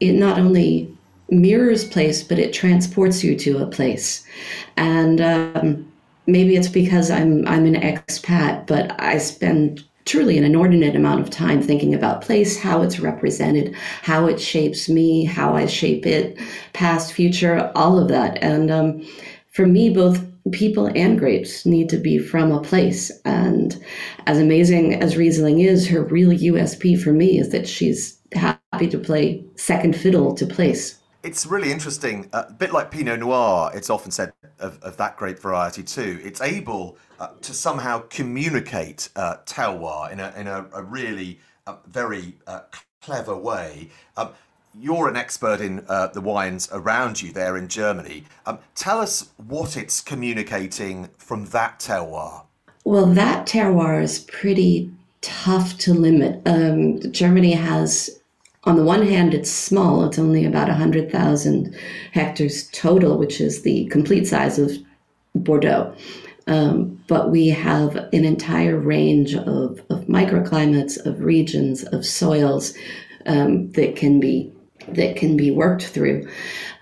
[0.00, 0.92] it not only
[1.30, 4.26] mirrors place, but it transports you to a place,
[4.76, 5.92] and um,
[6.26, 11.30] maybe it's because I'm I'm an expat, but I spend truly an inordinate amount of
[11.30, 16.38] time thinking about place, how it's represented, how it shapes me, how I shape it,
[16.72, 18.38] past, future, all of that.
[18.40, 19.06] And um,
[19.52, 23.10] for me, both people and grapes need to be from a place.
[23.24, 23.82] And
[24.26, 28.98] as amazing as Riesling is, her real USP for me is that she's happy to
[28.98, 31.00] play second fiddle to place.
[31.26, 32.30] It's really interesting.
[32.32, 36.20] Uh, a bit like Pinot Noir, it's often said of, of that grape variety too.
[36.22, 41.78] It's able uh, to somehow communicate uh, terroir in a, in a, a really uh,
[41.88, 42.60] very uh,
[43.02, 43.90] clever way.
[44.16, 44.30] Um,
[44.78, 48.22] you're an expert in uh, the wines around you there in Germany.
[48.46, 52.44] Um, tell us what it's communicating from that terroir.
[52.84, 56.40] Well, that terroir is pretty tough to limit.
[56.46, 58.20] Um, Germany has
[58.66, 61.74] on the one hand, it's small, it's only about 100,000
[62.12, 64.72] hectares total, which is the complete size of
[65.36, 65.94] Bordeaux.
[66.48, 72.74] Um, but we have an entire range of, of microclimates, of regions, of soils
[73.26, 74.52] um, that can be
[74.88, 76.28] that can be worked through,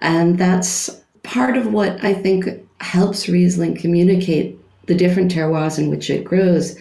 [0.02, 0.90] and that's
[1.22, 2.46] part of what I think
[2.80, 6.76] helps Riesling communicate the different terroirs in which it grows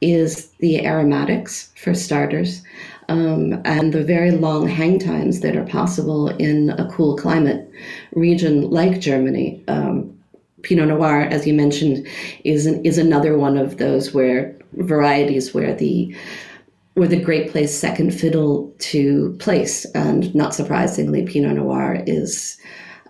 [0.00, 2.63] is the aromatics for starters
[3.08, 7.70] um, and the very long hang times that are possible in a cool climate
[8.12, 9.62] region like Germany.
[9.68, 10.10] Um,
[10.62, 12.06] Pinot Noir, as you mentioned,
[12.42, 16.14] is an, is another one of those where varieties where the
[16.94, 22.56] where the grape plays second fiddle to place, and not surprisingly, Pinot Noir is,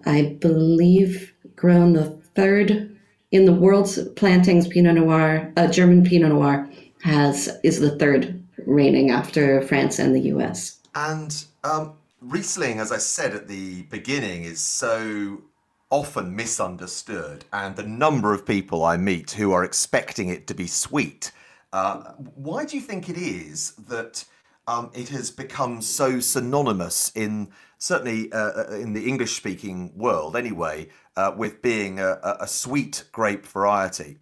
[0.07, 2.97] I believe, grown the third
[3.31, 4.67] in the world's plantings.
[4.67, 6.69] Pinot Noir, uh, German Pinot Noir,
[7.03, 10.79] has is the third reigning after France and the US.
[10.95, 15.43] And um, Riesling, as I said at the beginning, is so
[15.91, 20.67] often misunderstood, and the number of people I meet who are expecting it to be
[20.67, 21.31] sweet.
[21.73, 24.25] Uh, why do you think it is that
[24.67, 27.49] um, it has become so synonymous in
[27.79, 33.47] certainly uh, uh in the English-speaking world, anyway, uh, with being a, a, sweet grape
[33.47, 34.19] variety?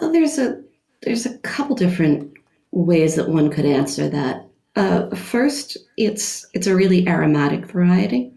[0.00, 0.62] Well, there's a
[1.02, 2.34] there's a couple different
[2.74, 4.46] ways that one could answer that.
[4.76, 8.32] Uh, first, it's it's a really aromatic variety,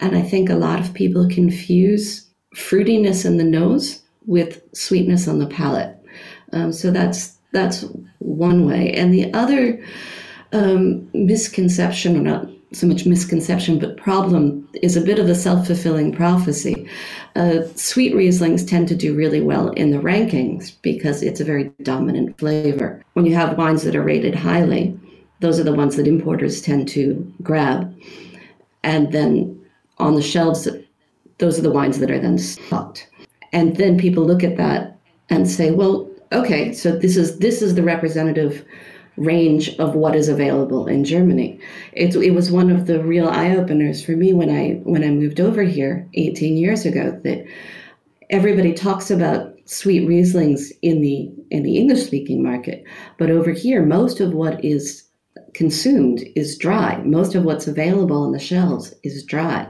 [0.00, 5.38] and I think a lot of people confuse fruitiness in the nose with sweetness on
[5.38, 5.96] the palate.
[6.52, 7.84] Um, so that's that's
[8.18, 9.82] one way, and the other
[10.52, 15.66] um, misconception, or not so much misconception, but problem is a bit of a self
[15.66, 16.88] fulfilling prophecy.
[17.38, 21.70] Uh, sweet Rieslings tend to do really well in the rankings because it's a very
[21.84, 23.00] dominant flavor.
[23.12, 24.98] When you have wines that are rated highly,
[25.38, 27.96] those are the ones that importers tend to grab.
[28.82, 29.56] And then
[29.98, 30.66] on the shelves,
[31.38, 33.08] those are the wines that are then stocked.
[33.52, 34.98] And then people look at that
[35.30, 38.64] and say, well, okay, so this is this is the representative
[39.18, 41.60] range of what is available in Germany.
[41.92, 45.08] It, it was one of the real eye openers for me when I when I
[45.08, 47.44] moved over here 18 years ago that
[48.30, 52.84] everybody talks about sweet Rieslings in the in the English speaking market,
[53.18, 55.04] but over here most of what is
[55.54, 57.02] consumed is dry.
[57.04, 59.66] Most of what's available on the shelves is dry.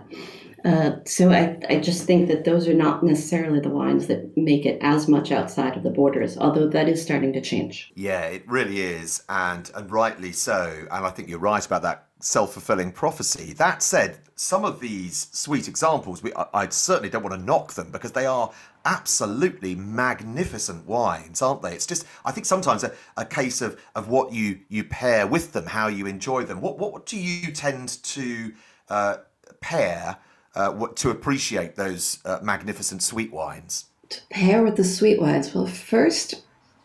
[0.64, 4.66] Uh, so I, I just think that those are not necessarily the wines that make
[4.66, 7.92] it as much outside of the borders, although that is starting to change.
[7.94, 10.86] Yeah, it really is, and and rightly so.
[10.90, 13.52] And I think you're right about that self-fulfilling prophecy.
[13.52, 17.74] That said, some of these sweet examples, we, I, I certainly don't want to knock
[17.74, 18.50] them because they are
[18.84, 21.74] absolutely magnificent wines, aren't they?
[21.74, 25.52] It's just, I think sometimes a, a case of, of what you, you pair with
[25.52, 26.60] them, how you enjoy them.
[26.60, 28.52] What, what do you tend to
[28.88, 29.18] uh,
[29.60, 30.16] pair
[30.54, 33.86] uh, to appreciate those uh, magnificent sweet wines?
[34.10, 36.42] To pair with the sweet wines, well, first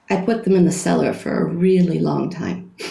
[0.10, 2.74] I put them in the cellar for a really long time.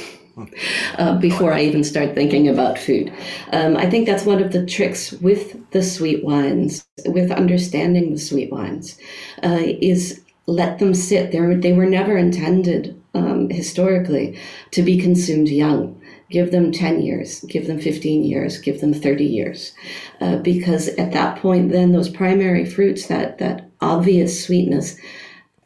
[0.97, 3.13] Uh, before I even start thinking about food.
[3.53, 8.19] Um, I think that's one of the tricks with the sweet wines, with understanding the
[8.19, 8.99] sweet wines,
[9.43, 11.33] uh, is let them sit.
[11.33, 14.39] They they were never intended um, historically
[14.71, 16.01] to be consumed young
[16.33, 19.73] give them 10 years, give them 15 years, give them 30 years.
[20.21, 24.97] Uh, because at that point, then those primary fruits, that, that obvious sweetness,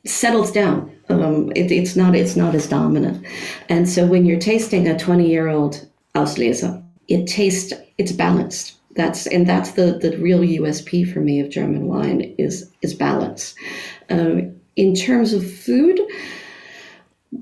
[0.05, 0.93] settles down.
[1.09, 3.25] Um, it, it's not it's not as dominant,
[3.69, 8.75] and so when you're tasting a 20 year old Auslese, it tastes it's balanced.
[8.97, 13.55] That's and that's the the real USP for me of German wine is is balance.
[14.11, 16.01] Um, in terms of food,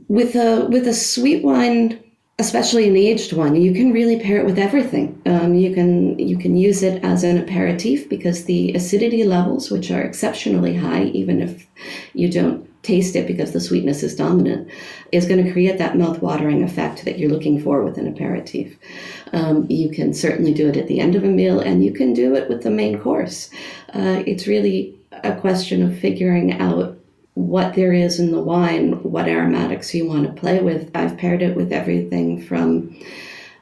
[0.09, 2.04] with a with a sweet wine
[2.38, 5.20] especially an aged one, you can really pair it with everything.
[5.27, 9.90] Um, you can you can use it as an aperitif because the acidity levels, which
[9.90, 11.66] are exceptionally high, even if
[12.12, 14.68] you don't taste it because the sweetness is dominant,
[15.11, 18.77] is going to create that mouth-watering effect that you're looking for with an aperitif.
[19.33, 22.12] Um, you can certainly do it at the end of a meal, and you can
[22.12, 23.49] do it with the main course.
[23.94, 26.93] Uh, it's really a question of figuring out
[27.35, 30.90] what there is in the wine, what aromatics you want to play with.
[30.94, 32.97] I've paired it with everything from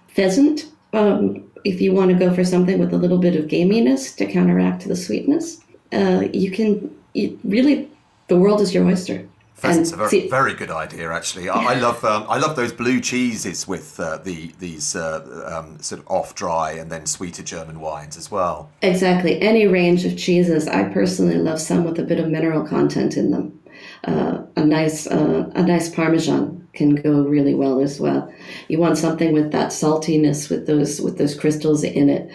[0.08, 0.70] pheasant.
[0.92, 4.26] Um, if you want to go for something with a little bit of gaminess to
[4.26, 5.60] counteract the sweetness,
[5.92, 7.90] uh, you can you, really
[8.28, 9.26] the world is your oyster.
[9.54, 11.48] Pheasant's a very, very good idea, actually.
[11.48, 15.80] I, I love um, I love those blue cheeses with uh, the these uh, um,
[15.80, 18.70] sort of off dry and then sweeter German wines as well.
[18.82, 20.66] Exactly, any range of cheeses.
[20.66, 23.61] I personally love some with a bit of mineral content in them
[24.04, 28.32] uh, a nice uh, a nice parmesan can go really well as well.
[28.68, 32.30] You want something with that saltiness with those with those crystals in it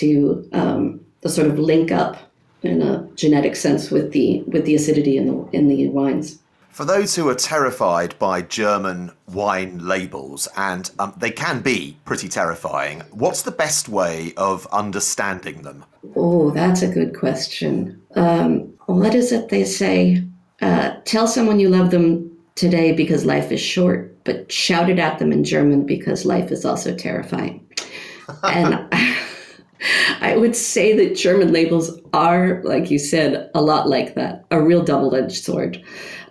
[0.00, 2.16] to um, to sort of link up
[2.62, 6.38] in a genetic sense with the with the acidity in the in the wines.
[6.70, 12.28] For those who are terrified by German wine labels, and um, they can be pretty
[12.28, 15.84] terrifying, what's the best way of understanding them?
[16.14, 18.00] Oh, that's a good question.
[18.14, 20.22] Um, what is it they say?
[20.60, 25.18] Uh, tell someone you love them today because life is short, but shout it at
[25.18, 27.66] them in German because life is also terrifying.
[28.44, 28.86] and
[30.20, 34.60] I would say that German labels are, like you said, a lot like that, a
[34.60, 35.82] real double edged sword.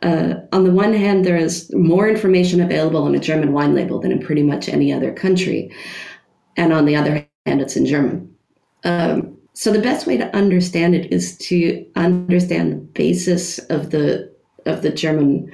[0.04, 4.00] Uh, on the one hand, there is more information available on a German wine label
[4.00, 5.74] than in pretty much any other country.
[6.56, 8.34] And on the other hand, it's in German.
[8.84, 14.34] Um, so the best way to understand it is to understand the basis of the
[14.66, 15.52] of the German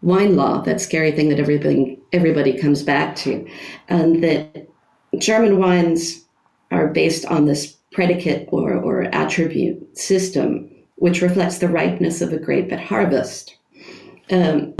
[0.00, 0.60] wine law.
[0.62, 3.48] That scary thing that everybody everybody comes back to,
[3.88, 4.66] and that
[5.18, 6.24] German wines
[6.72, 12.40] are based on this predicate or, or attribute system, which reflects the ripeness of a
[12.40, 13.56] grape at harvest.
[14.32, 14.74] Um,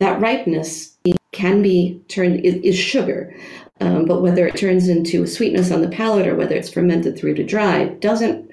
[0.00, 0.96] that ripeness
[1.30, 3.32] can be turned is, is sugar,
[3.80, 7.16] um, but whether it turns into a sweetness on the palate or whether it's fermented
[7.16, 8.50] through to dry doesn't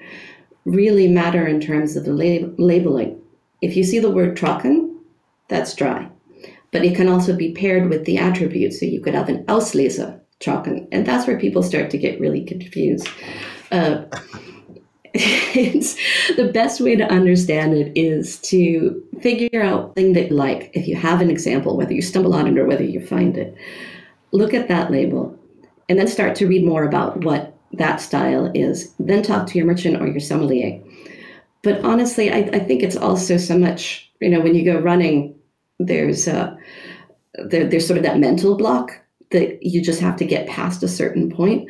[0.64, 3.20] really matter in terms of the lab- labeling.
[3.62, 4.98] If you see the word trocken,
[5.48, 6.08] that's dry.
[6.72, 8.74] But it can also be paired with the attribute.
[8.74, 10.86] So you could have an Auslese trocken.
[10.92, 13.08] And that's where people start to get really confused.
[13.72, 14.04] Uh,
[15.14, 15.96] it's
[16.36, 20.70] the best way to understand it is to figure out thing that you like.
[20.74, 23.56] If you have an example, whether you stumble on it or whether you find it,
[24.36, 25.38] look at that label
[25.88, 28.92] and then start to read more about what that style is.
[28.98, 30.80] Then talk to your merchant or your sommelier.
[31.62, 35.34] But honestly, I, I think it's also so much, you know, when you go running,
[35.78, 36.56] there's a,
[37.34, 40.88] there, there's sort of that mental block that you just have to get past a
[40.88, 41.68] certain point.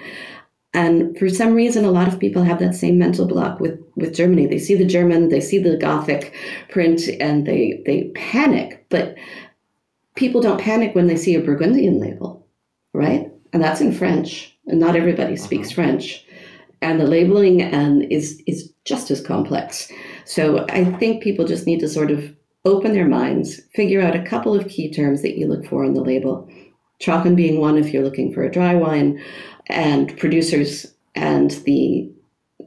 [0.74, 4.14] And for some reason, a lot of people have that same mental block with, with
[4.14, 4.46] Germany.
[4.46, 6.34] They see the German, they see the Gothic
[6.68, 8.84] print, and they they panic.
[8.90, 9.14] But
[10.16, 12.35] people don't panic when they see a Burgundian label,
[12.96, 13.30] right?
[13.52, 15.74] And that's in French, and not everybody speaks uh-huh.
[15.76, 16.24] French.
[16.82, 19.90] And the labeling and is is just as complex.
[20.24, 24.24] So I think people just need to sort of open their minds, figure out a
[24.24, 26.48] couple of key terms that you look for on the label.
[27.00, 29.22] Trocken being one if you're looking for a dry wine,
[29.68, 32.10] and producers and the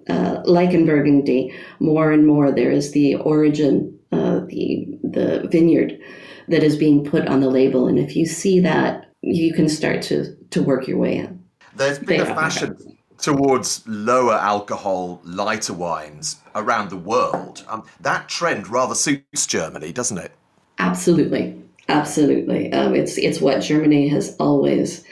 [0.10, 6.00] uh, like in Burgundy, more and more there is the origin, uh, the the vineyard
[6.48, 10.02] that is being put on the label, and if you see that, you can start
[10.04, 11.44] to to work your way in.
[11.76, 17.64] There's been they a fashion towards lower alcohol, lighter wines around the world.
[17.68, 20.32] Um, that trend rather suits Germany, doesn't it?
[20.80, 22.72] Absolutely, absolutely.
[22.72, 25.04] Um, it's it's what Germany has always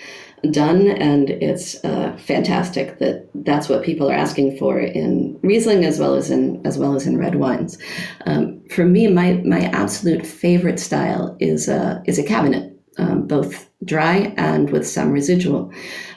[0.52, 6.00] done, and it's uh, fantastic that that's what people are asking for in Riesling as
[6.00, 7.78] well as in as well as in red wines.
[8.26, 13.70] Um, for me, my my absolute favorite style is a is a Kabinett, um, both
[13.86, 15.72] dry and with some residual.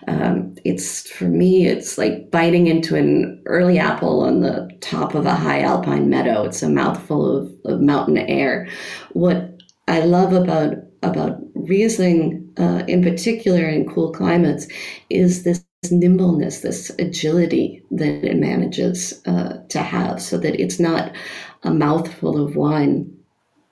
[0.09, 5.27] Um, it's for me, it's like biting into an early apple on the top of
[5.27, 6.45] a high alpine meadow.
[6.45, 8.69] It's a mouthful of, of mountain air.
[9.13, 14.67] What I love about about Riesling, uh, in particular in cool climates,
[15.09, 21.13] is this nimbleness, this agility that it manages uh, to have, so that it's not
[21.63, 23.11] a mouthful of wine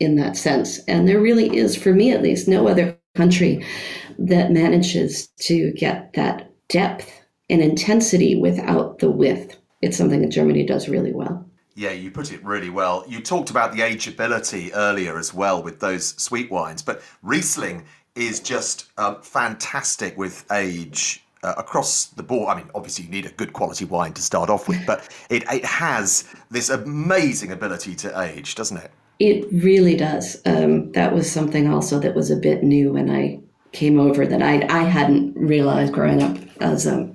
[0.00, 0.78] in that sense.
[0.84, 3.64] And there really is, for me at least, no other country
[4.16, 7.10] that manages to get that depth
[7.50, 9.56] and intensity without the width.
[9.82, 11.44] It's something that Germany does really well.
[11.74, 13.04] Yeah, you put it really well.
[13.08, 18.40] You talked about the ageability earlier as well with those sweet wines, but Riesling is
[18.40, 22.48] just um, fantastic with age uh, across the board.
[22.48, 25.44] I mean, obviously, you need a good quality wine to start off with, but it,
[25.50, 28.90] it has this amazing ability to age, doesn't it?
[29.18, 30.40] It really does.
[30.46, 33.40] Um, that was something also that was a bit new when I
[33.72, 37.12] came over that I, I hadn't realized growing up as a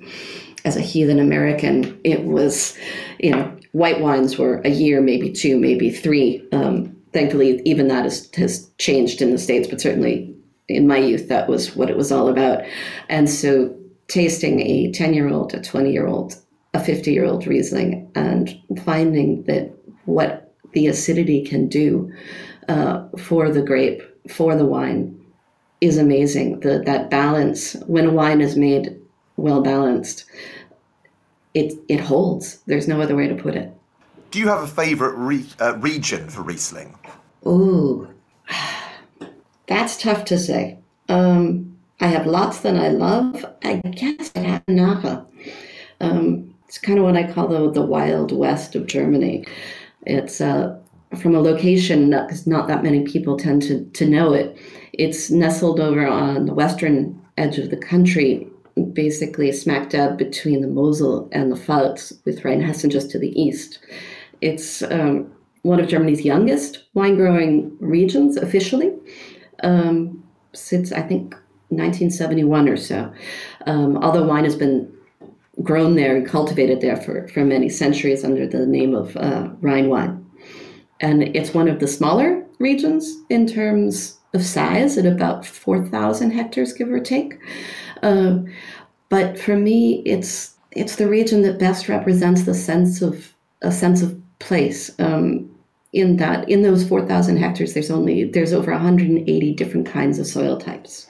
[0.64, 1.98] as a heathen American.
[2.04, 2.76] It was,
[3.18, 6.46] you know, white wines were a year, maybe two, maybe three.
[6.52, 10.34] Um, thankfully, even that is, has changed in the States, but certainly
[10.68, 12.62] in my youth, that was what it was all about.
[13.08, 13.74] And so,
[14.08, 16.36] tasting a 10 year old, a 20 year old,
[16.72, 19.70] a 50 year old Riesling, and finding that
[20.06, 20.43] what
[20.74, 22.12] the acidity can do
[22.68, 25.18] uh, for the grape, for the wine,
[25.80, 26.60] is amazing.
[26.60, 29.00] The, that balance, when a wine is made
[29.36, 30.24] well balanced,
[31.54, 32.58] it it holds.
[32.66, 33.72] There's no other way to put it.
[34.30, 36.98] Do you have a favorite re- uh, region for Riesling?
[37.46, 38.08] Ooh,
[39.66, 40.78] that's tough to say.
[41.08, 43.44] Um, I have lots that I love.
[43.62, 45.24] I guess I have Nahe.
[46.00, 49.46] Um, it's kind of what I call the, the wild west of Germany.
[50.06, 50.78] It's uh,
[51.20, 54.56] from a location because not that many people tend to, to know it.
[54.92, 58.48] It's nestled over on the western edge of the country
[58.92, 63.78] basically smack dab between the Mosel and the Pfalz, with Rheinhessen just to the east.
[64.40, 68.92] It's um, one of Germany's youngest wine growing regions officially,
[69.62, 70.22] um,
[70.52, 71.34] since I think
[71.68, 73.12] 1971 or so.
[73.66, 74.92] Um, although wine has been
[75.62, 79.88] grown there and cultivated there for, for many centuries under the name of uh, Rhine
[79.88, 80.24] wine.
[81.00, 86.72] And it's one of the smaller regions in terms of size at about 4,000 hectares,
[86.72, 87.38] give or take.
[88.02, 88.38] Uh,
[89.08, 93.32] but for me, it's it's the region that best represents the sense of
[93.62, 94.90] a sense of place.
[94.98, 95.48] Um,
[95.92, 100.56] in that, in those 4,000 hectares, there's only there's over 180 different kinds of soil
[100.58, 101.06] types.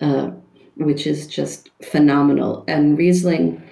[0.00, 0.30] uh,
[0.76, 2.64] which is just phenomenal.
[2.68, 3.62] And Riesling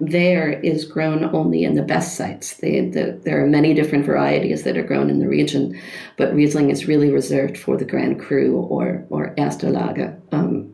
[0.00, 2.54] there is grown only in the best sites.
[2.54, 5.80] They, the, there are many different varieties that are grown in the region,
[6.16, 9.64] but Riesling is really reserved for the Grand Cru or, or Erste
[10.32, 10.72] um,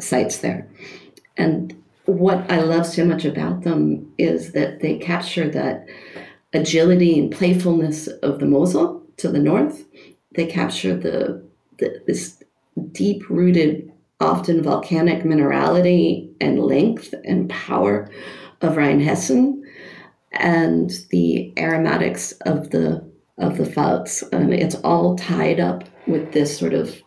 [0.00, 0.68] sites there.
[1.36, 1.74] And
[2.06, 5.86] what I love so much about them is that they capture that
[6.52, 9.84] agility and playfulness of the Mosel to the north.
[10.34, 11.42] They capture the,
[11.78, 12.42] the this
[12.92, 18.10] deep rooted, often volcanic minerality and length and power
[18.60, 19.62] of Rheinhessen
[20.32, 24.22] and the aromatics of the of the Pfalz.
[24.32, 27.00] And it's all tied up with this sort of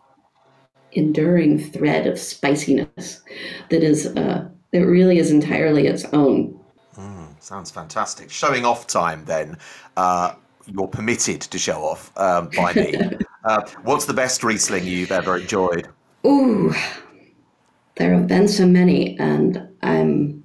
[0.93, 3.22] enduring thread of spiciness
[3.70, 6.60] that is uh, that really is entirely its own.
[6.95, 8.30] Mm, sounds fantastic.
[8.30, 9.58] Showing off time then.
[9.97, 10.34] Uh,
[10.68, 12.95] you're permitted to show off um, by me.
[13.45, 15.88] uh, what's the best Riesling you've ever enjoyed?
[16.26, 16.74] Ooh,
[17.95, 20.41] there have been so many, and I'm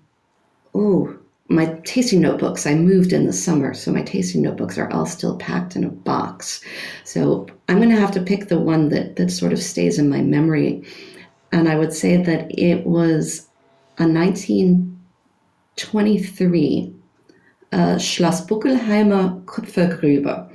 [0.76, 1.16] oh,
[1.48, 5.36] my tasting notebooks, I moved in the summer, so my tasting notebooks are all still
[5.36, 6.60] packed in a box.
[7.04, 10.08] So I'm going to have to pick the one that, that sort of stays in
[10.08, 10.82] my memory.
[11.52, 13.46] And I would say that it was
[13.98, 16.94] a 1923
[17.72, 20.48] uh, Schloss Böckelheimer Kupfergrube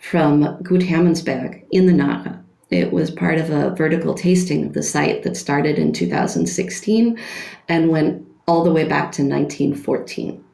[0.00, 2.42] from Gut Hermannsberg in the Nahe.
[2.70, 7.18] It was part of a vertical tasting of the site that started in 2016
[7.68, 10.44] and went all the way back to 1914.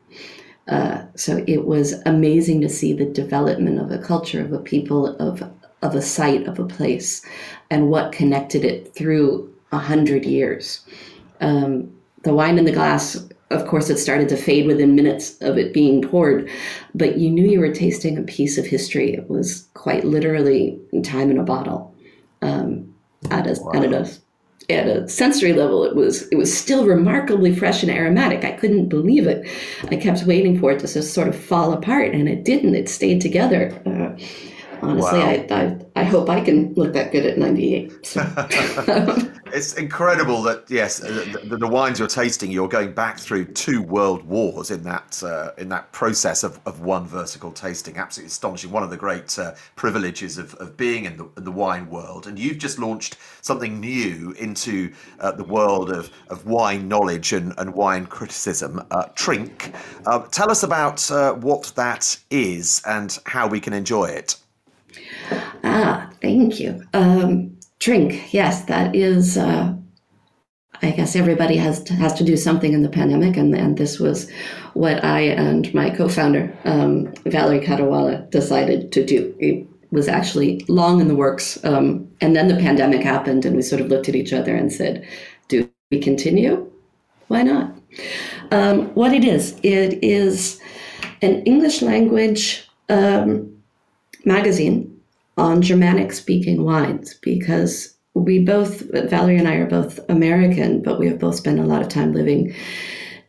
[0.69, 5.17] Uh, so it was amazing to see the development of a culture, of a people,
[5.17, 5.43] of
[5.83, 7.25] of a site, of a place,
[7.71, 10.85] and what connected it through a hundred years.
[11.41, 11.91] Um,
[12.23, 13.17] the wine in the glass,
[13.51, 16.51] of course, it started to fade within minutes of it being poured,
[16.95, 19.15] but you knew you were tasting a piece of history.
[19.15, 21.95] It was quite literally time in a bottle
[22.43, 22.95] um,
[23.31, 23.73] at a, wow.
[23.73, 23.89] at a
[24.69, 28.89] at a sensory level it was it was still remarkably fresh and aromatic i couldn't
[28.89, 29.49] believe it
[29.91, 32.89] i kept waiting for it to just sort of fall apart and it didn't it
[32.89, 34.11] stayed together uh,
[34.83, 35.27] honestly wow.
[35.27, 39.29] I, I, I hope i can look that good at 98 so.
[39.53, 43.83] it's incredible that yes the, the, the, wines you're tasting you're going back through two
[43.83, 47.97] world wars in that uh, in that process of, of one vertical tasting.
[47.97, 48.71] Absolutely astonishing.
[48.71, 52.27] One of the great uh, privileges of, of being in the, in the wine world.
[52.27, 57.53] And you've just launched something new into uh, the world of, of wine knowledge and,
[57.59, 59.75] and wine criticism uh, Trink.
[60.07, 64.37] Uh, tell us about uh, what that is and how we can enjoy it.
[65.65, 66.83] Ah thank you.
[66.93, 68.33] Um, Trink.
[68.33, 69.37] Yes, that is.
[69.37, 69.75] Uh,
[70.83, 73.99] I guess everybody has to, has to do something in the pandemic, and, and this
[73.99, 74.31] was
[74.75, 79.35] what I and my co-founder um, Valerie Caruana decided to do.
[79.39, 83.63] It was actually long in the works, um, and then the pandemic happened, and we
[83.63, 85.07] sort of looked at each other and said,
[85.49, 86.71] "Do we continue?
[87.29, 87.75] Why not?"
[88.51, 90.61] Um, what it is, it is
[91.23, 93.57] an English language um,
[94.25, 94.96] magazine
[95.37, 98.81] on Germanic speaking wines because we both,
[99.11, 102.13] Valerie and I are both American, but we have both spent a lot of time
[102.13, 102.55] living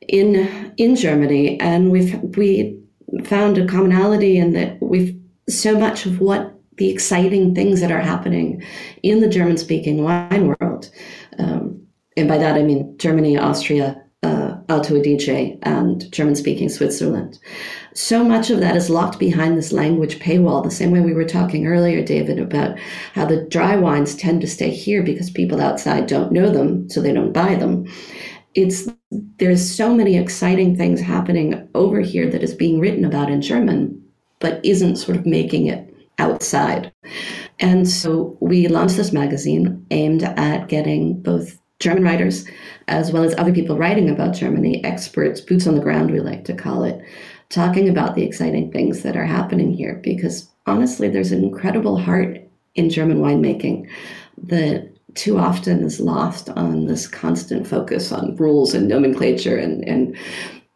[0.08, 2.80] in in Germany, and we've we
[3.26, 8.00] found a commonality in that we've so much of what the exciting things that are
[8.00, 8.64] happening
[9.04, 10.90] in the German speaking wine world,
[11.40, 11.86] um,
[12.16, 14.02] and by that I mean Germany, Austria,
[14.70, 17.40] Alto Adige, and German speaking Switzerland
[17.98, 21.26] so much of that is locked behind this language paywall, the same way we were
[21.26, 22.78] talking earlier, David, about
[23.14, 27.02] how the dry wines tend to stay here because people outside don't know them, so
[27.02, 27.88] they don't buy them.
[28.54, 28.88] It's
[29.40, 34.00] there's so many exciting things happening over here that is being written about in German,
[34.40, 36.94] but isn't sort of making it outside.
[37.60, 42.46] And so we launched this magazine aimed at getting both German writers
[42.88, 46.46] as well as other people writing about Germany, experts, boots on the ground, we like
[46.46, 47.02] to call it,
[47.50, 52.40] talking about the exciting things that are happening here because honestly, there's an incredible heart
[52.76, 53.90] in German winemaking
[54.44, 60.16] that too often is lost on this constant focus on rules and nomenclature and, and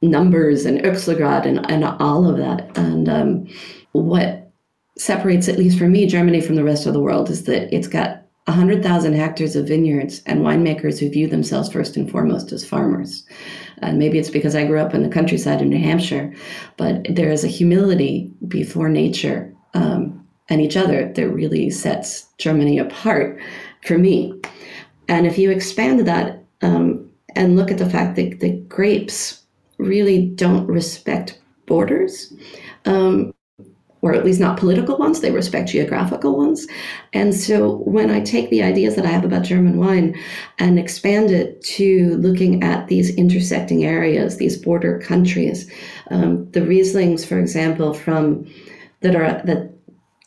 [0.01, 2.75] numbers and Oechslegrad and, and all of that.
[2.77, 3.47] And um,
[3.91, 4.51] what
[4.97, 7.87] separates, at least for me, Germany from the rest of the world is that it's
[7.87, 8.20] got
[8.51, 13.25] 100,000 hectares of vineyards and winemakers who view themselves first and foremost as farmers.
[13.77, 16.33] And maybe it's because I grew up in the countryside in New Hampshire,
[16.77, 22.77] but there is a humility before nature um, and each other that really sets Germany
[22.77, 23.39] apart
[23.85, 24.33] for me.
[25.07, 29.43] And if you expand that um, and look at the fact that the grapes
[29.77, 32.33] really don't respect borders,
[32.85, 33.33] um,
[34.01, 36.67] or at least not political ones, they respect geographical ones.
[37.13, 40.19] And so when I take the ideas that I have about German wine
[40.57, 45.71] and expand it to looking at these intersecting areas, these border countries,
[46.09, 48.51] um, the Rieslings, for example, from
[49.01, 49.71] that are that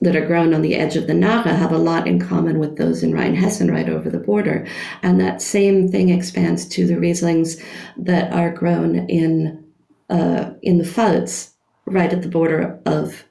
[0.00, 2.76] that are grown on the edge of the Nahe have a lot in common with
[2.76, 4.66] those in Rheinhessen right over the border.
[5.02, 7.62] And that same thing expands to the Rieslings
[7.96, 9.64] that are grown in
[10.10, 11.52] uh, in the Pfalz,
[11.86, 13.24] right at the border of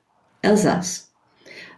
[0.43, 1.07] Alsace.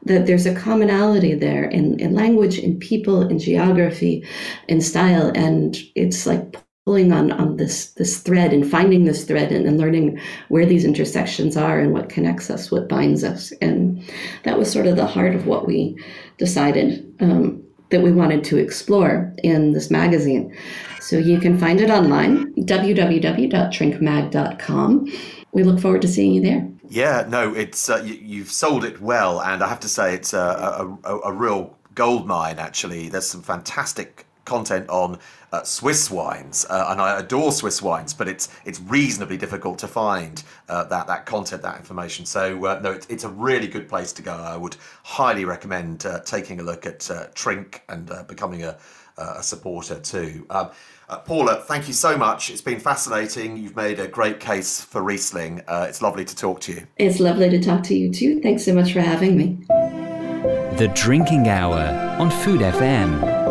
[0.03, 4.23] That there's a commonality there in, in language, in people, in geography,
[4.67, 6.55] in style, and it's like
[6.85, 10.85] pulling on, on this this thread and finding this thread and, and learning where these
[10.85, 13.51] intersections are and what connects us, what binds us.
[13.53, 14.03] And
[14.43, 15.97] that was sort of the heart of what we
[16.37, 20.55] decided um, that we wanted to explore in this magazine.
[20.99, 25.11] So you can find it online, www.drinkmag.com.
[25.53, 26.67] We look forward to seeing you there.
[26.89, 30.33] Yeah, no, it's uh, you, have sold it well, and I have to say it's
[30.33, 32.59] a, a, a, real gold mine.
[32.59, 35.19] Actually, there's some fantastic content on
[35.51, 39.87] uh, Swiss wines, uh, and I adore Swiss wines, but it's it's reasonably difficult to
[39.87, 42.25] find uh, that that content, that information.
[42.25, 44.33] So uh, no, it's, it's a really good place to go.
[44.33, 48.77] I would highly recommend uh, taking a look at uh, Trink and becoming a,
[49.17, 50.45] a supporter too.
[50.49, 50.71] Um,
[51.09, 52.49] uh, Paula, thank you so much.
[52.49, 53.57] It's been fascinating.
[53.57, 55.61] You've made a great case for Riesling.
[55.67, 56.87] Uh, it's lovely to talk to you.
[56.97, 58.41] It's lovely to talk to you too.
[58.41, 59.59] Thanks so much for having me.
[60.77, 63.45] The Drinking Hour on Food FM.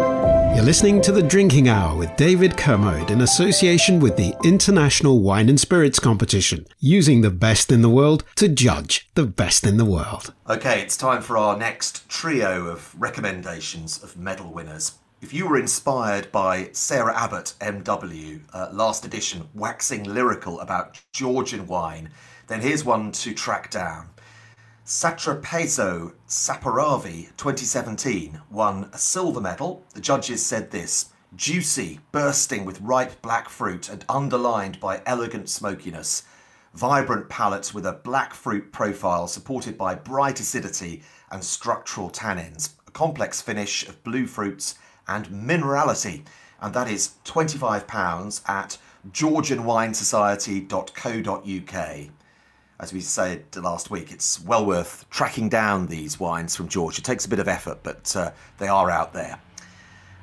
[0.55, 5.49] You're listening to The Drinking Hour with David Kermode in association with the International Wine
[5.49, 9.85] and Spirits Competition, using the best in the world to judge the best in the
[9.85, 10.33] world.
[10.49, 14.93] Okay, it's time for our next trio of recommendations of medal winners.
[15.25, 21.67] If you were inspired by Sarah Abbott, MW, uh, last edition, waxing lyrical about Georgian
[21.67, 22.11] wine,
[22.47, 24.11] then here's one to track down.
[24.85, 29.83] Satrapezo Saperavi 2017 won a silver medal.
[29.95, 36.25] The judges said this juicy, bursting with ripe black fruit and underlined by elegant smokiness.
[36.75, 42.75] Vibrant palate with a black fruit profile supported by bright acidity and structural tannins.
[42.87, 44.75] A complex finish of blue fruits
[45.09, 46.25] and minerality.
[46.61, 48.79] And that is £25 at
[49.11, 52.11] georgianwinesociety.co.uk.
[52.81, 57.01] As we said last week, it's well worth tracking down these wines from Georgia.
[57.01, 59.39] It takes a bit of effort, but uh, they are out there.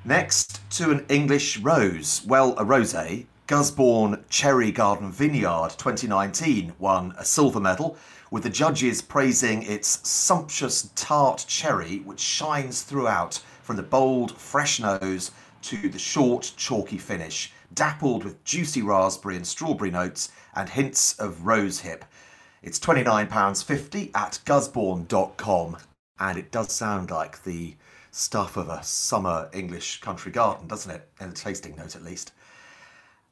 [0.04, 2.24] Next, to an English rose.
[2.26, 3.28] Well, a rosé.
[3.48, 7.98] Gusbourne Cherry Garden Vineyard 2019 won a silver medal,
[8.32, 13.42] with the judges praising its sumptuous tart cherry, which shines throughout
[13.72, 19.48] from the bold, fresh nose to the short, chalky finish, dappled with juicy raspberry and
[19.48, 22.04] strawberry notes and hints of rose hip.
[22.62, 25.78] It's £29.50 at gusbourne.com,
[26.20, 27.76] and it does sound like the
[28.12, 31.08] stuff of a summer English country garden, doesn't it?
[31.22, 32.34] In a tasting note, at least.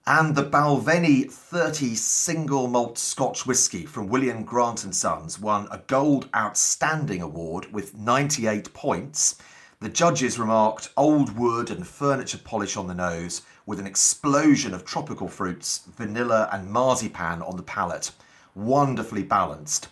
[0.08, 5.80] And the Balvenie 30 single malt Scotch whisky from William Grant and Sons won a
[5.80, 9.36] Gold Outstanding Award with 98 points
[9.82, 14.84] the judges remarked old wood and furniture polish on the nose, with an explosion of
[14.84, 18.12] tropical fruits, vanilla, and marzipan on the palate.
[18.56, 19.88] Wonderfully balanced.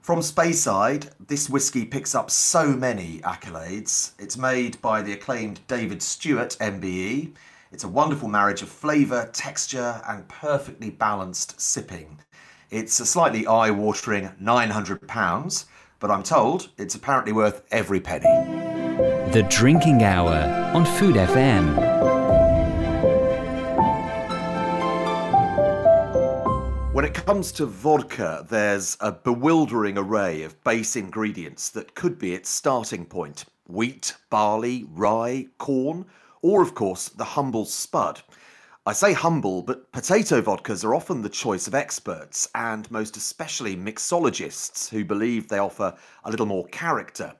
[0.00, 4.12] From Speyside, this whisky picks up so many accolades.
[4.18, 7.32] It's made by the acclaimed David Stewart, MBE.
[7.72, 12.20] It's a wonderful marriage of flavour, texture, and perfectly balanced sipping.
[12.70, 15.64] It's a slightly eye watering £900,
[15.98, 18.79] but I'm told it's apparently worth every penny.
[19.32, 21.76] The Drinking Hour on Food FM.
[26.92, 32.34] When it comes to vodka, there's a bewildering array of base ingredients that could be
[32.34, 36.06] its starting point wheat, barley, rye, corn,
[36.42, 38.22] or of course the humble spud.
[38.84, 43.76] I say humble, but potato vodkas are often the choice of experts, and most especially
[43.76, 47.32] mixologists who believe they offer a little more character.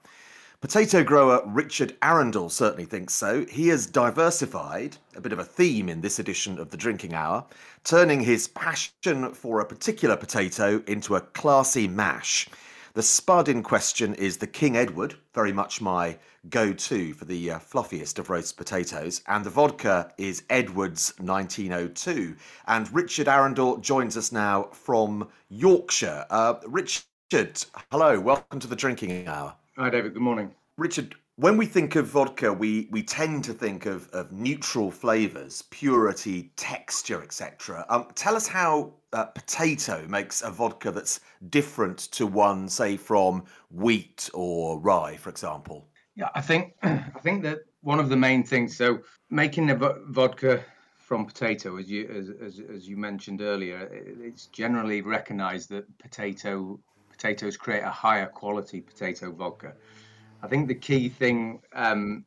[0.61, 3.47] Potato grower Richard Arundel certainly thinks so.
[3.47, 7.47] He has diversified, a bit of a theme in this edition of the Drinking Hour,
[7.83, 12.47] turning his passion for a particular potato into a classy mash.
[12.93, 16.19] The spud in question is the King Edward, very much my
[16.51, 22.37] go to for the uh, fluffiest of roast potatoes, and the vodka is Edwards 1902.
[22.67, 26.27] And Richard Arundel joins us now from Yorkshire.
[26.29, 29.55] Uh, Richard, hello, welcome to the Drinking Hour.
[29.81, 30.13] Hi, David.
[30.13, 30.51] Good morning.
[30.77, 35.63] Richard, when we think of vodka, we, we tend to think of, of neutral flavors,
[35.71, 37.87] purity, texture, etc.
[37.89, 43.45] Um, tell us how uh, potato makes a vodka that's different to one, say, from
[43.71, 45.89] wheat or rye, for example.
[46.15, 48.77] Yeah, I think I think that one of the main things.
[48.77, 48.99] So
[49.31, 49.77] making a
[50.09, 50.63] vodka
[50.99, 56.79] from potato, as you as, as, as you mentioned earlier, it's generally recognised that potato
[57.21, 59.75] potatoes create a higher quality potato vodka.
[60.43, 62.25] I think the key thing um,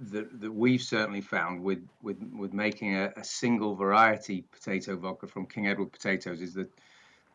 [0.00, 5.26] that, that we've certainly found with with with making a, a, single variety potato vodka
[5.26, 6.70] from King Edward potatoes is that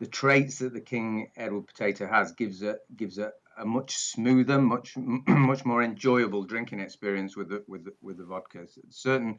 [0.00, 4.60] the traits that the King Edward potato has gives a gives a, a much smoother,
[4.60, 8.66] much much more enjoyable drinking experience with the with the, with the vodka.
[8.88, 9.38] Certain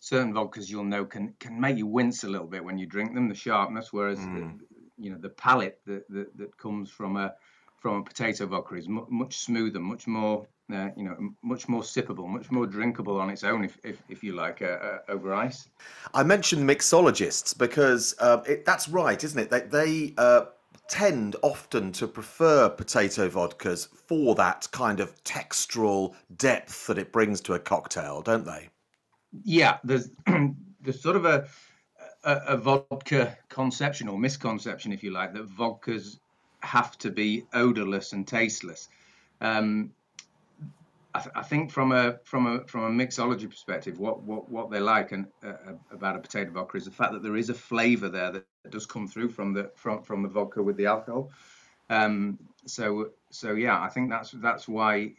[0.00, 3.14] certain vodkas you'll know can can make you wince a little bit when you drink
[3.14, 4.58] them, the sharpness, whereas mm.
[4.58, 4.71] the,
[5.02, 7.34] you know the palate that, that that comes from a
[7.82, 12.28] from a potato vodka is much smoother, much more, uh, you know, much more sippable,
[12.28, 15.68] much more drinkable on its own, if, if, if you like, uh, uh, over ice.
[16.14, 19.50] I mentioned mixologists because uh, it, that's right, isn't it?
[19.50, 20.44] They, they uh,
[20.86, 27.40] tend often to prefer potato vodkas for that kind of textural depth that it brings
[27.40, 28.68] to a cocktail, don't they?
[29.42, 30.10] Yeah, there's
[30.80, 31.48] there's sort of a,
[32.24, 36.18] a, a vodka conception or misconception, if you like, that vodkas
[36.60, 38.88] have to be odorless and tasteless.
[39.40, 39.92] Um,
[41.14, 44.70] I, th- I, think from a from a from a mixology perspective, what what what
[44.70, 47.50] they like and uh, uh, about a potato vodka is the fact that there is
[47.50, 50.86] a flavour there that, does come through from the from from the vodka with the
[50.86, 51.30] alcohol.
[51.90, 55.12] Um, so so yeah, I think that's that's why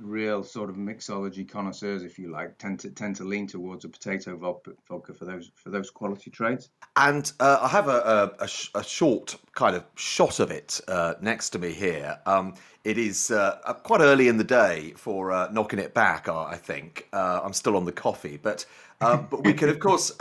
[0.00, 3.88] real sort of mixology connoisseurs, if you like, tend to tend to lean towards a
[3.88, 6.70] potato vodka for those for those quality traits.
[6.96, 11.50] And uh, I have a, a, a, short kind of shot of it uh, next
[11.50, 12.18] to me here.
[12.26, 16.28] Um, it is uh, quite early in the day for uh, knocking it back.
[16.28, 18.66] I think uh, I'm still on the coffee, but
[19.00, 20.12] uh, but we can of course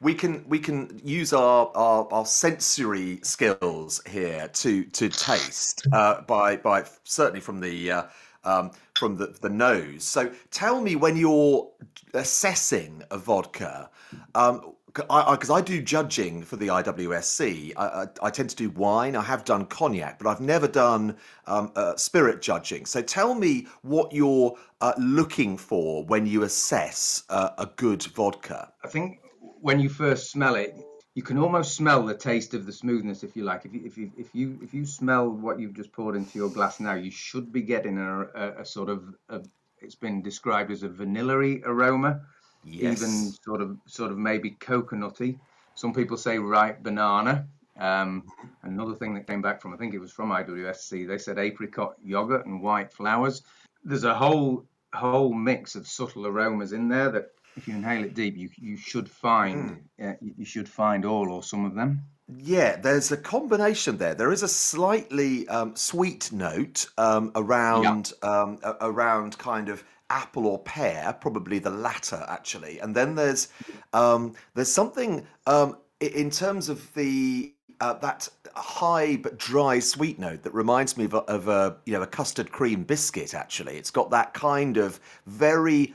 [0.00, 6.56] we can we can use our, our, our sensory skills here to to taste by
[6.56, 8.08] by certainly from the
[8.44, 10.04] um, from the, the nose.
[10.04, 11.68] So tell me when you're
[12.14, 13.90] assessing a vodka,
[14.34, 17.72] um, because I, I, I, do judging for the IWSC.
[17.76, 19.14] I, I, I, tend to do wine.
[19.14, 21.16] I have done cognac, but I've never done
[21.46, 22.86] um, uh, spirit judging.
[22.86, 28.72] So tell me what you're uh, looking for when you assess uh, a good vodka.
[28.82, 29.20] I think
[29.60, 30.74] when you first smell it,
[31.18, 33.64] you can almost smell the taste of the smoothness if you like.
[33.64, 36.48] If you if you if you if you smell what you've just poured into your
[36.48, 39.40] glass now you should be getting a, a, a sort of a,
[39.80, 42.20] it's been described as a vanilla aroma
[42.62, 43.02] yes.
[43.02, 45.40] even sort of sort of maybe coconutty.
[45.74, 47.48] Some people say ripe banana.
[47.80, 48.22] Um,
[48.62, 51.94] another thing that came back from i think it was from iwsc they said apricot
[52.00, 53.42] yogurt and white flowers.
[53.84, 58.14] There's a whole whole mix of subtle aromas in there that if you inhale it
[58.14, 60.12] deep, you you should find mm.
[60.12, 62.02] uh, you should find all or some of them.
[62.28, 64.14] Yeah, there's a combination there.
[64.14, 68.42] There is a slightly um, sweet note um, around yeah.
[68.42, 72.78] um, around kind of apple or pear, probably the latter actually.
[72.78, 73.48] And then there's
[73.92, 80.42] um, there's something um, in terms of the uh, that high but dry sweet note
[80.42, 83.34] that reminds me of, a, of a you know a custard cream biscuit.
[83.34, 85.94] Actually, it's got that kind of very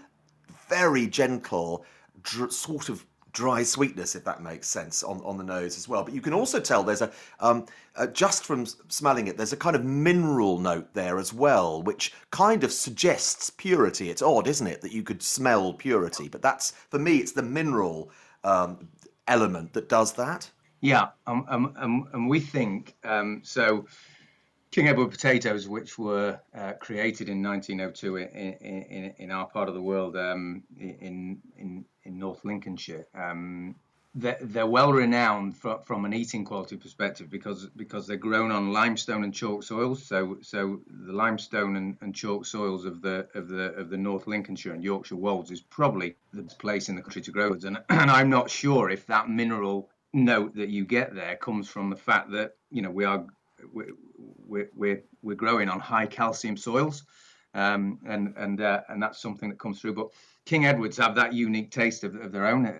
[0.69, 1.85] very gentle,
[2.21, 6.03] dr- sort of dry sweetness, if that makes sense, on, on the nose as well.
[6.03, 9.57] But you can also tell there's a, um, uh, just from smelling it, there's a
[9.57, 14.11] kind of mineral note there as well, which kind of suggests purity.
[14.11, 16.27] It's odd, isn't it, that you could smell purity?
[16.27, 18.11] But that's, for me, it's the mineral
[18.43, 18.87] um,
[19.27, 20.51] element that does that.
[20.81, 23.87] Yeah, um, um, um, and we think um, so.
[24.73, 29.75] King Edward potatoes, which were uh, created in 1902 in, in, in, our part of
[29.75, 33.75] the world, um, in, in, in North Lincolnshire, um,
[34.15, 38.73] they're, they're, well renowned for, from an eating quality perspective because because they're grown on
[38.73, 40.03] limestone and chalk soils.
[40.03, 44.25] So so the limestone and, and chalk soils of the of the of the North
[44.25, 47.63] Lincolnshire and Yorkshire wolds is probably the place in the country to grow it.
[47.63, 51.91] And, and I'm not sure if that mineral note that you get there comes from
[51.91, 53.27] the fact that you know we are
[54.17, 57.03] we're, we're, we're growing on high calcium soils.
[57.55, 59.93] Um, and and uh, and that's something that comes through.
[59.93, 60.07] But
[60.43, 62.65] King Edwards have that unique taste of, of their own.
[62.65, 62.79] Uh,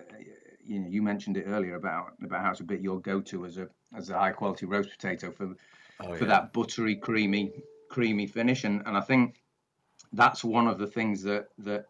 [0.66, 3.56] you know, you mentioned it earlier about about how it's a bit your go-to as
[3.56, 5.54] a as a high quality roast potato for
[6.00, 6.30] oh, for yeah.
[6.30, 7.52] that buttery, creamy,
[7.88, 8.64] creamy finish.
[8.64, 9.40] And and I think
[10.12, 11.86] that's one of the things that that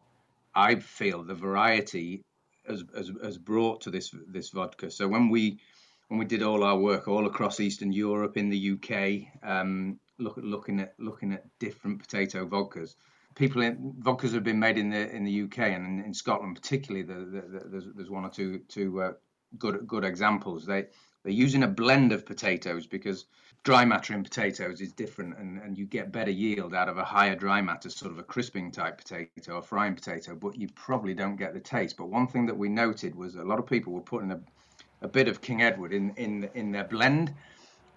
[0.55, 2.21] I feel the variety
[2.69, 4.91] has, has, has brought to this this vodka.
[4.91, 5.59] So when we
[6.09, 10.35] when we did all our work all across Eastern Europe, in the UK, um, look,
[10.37, 12.95] looking at looking at different potato vodkas,
[13.35, 16.55] people in vodkas have been made in the in the UK and in, in Scotland
[16.55, 17.05] particularly.
[17.07, 19.13] The, the, the, there's there's one or two two uh,
[19.59, 20.67] good good examples.
[20.67, 20.87] They
[21.23, 23.25] they're using a blend of potatoes because
[23.65, 27.05] dry matter in potatoes is different and, and you get better yield out of a
[27.05, 31.15] higher dry matter, sort of a crisping type potato, or frying potato, but you probably
[31.15, 31.97] don't get the taste.
[31.97, 34.41] But one thing that we noted was a lot of people were putting a,
[35.05, 37.33] a bit of King Edward in, in, in their blend.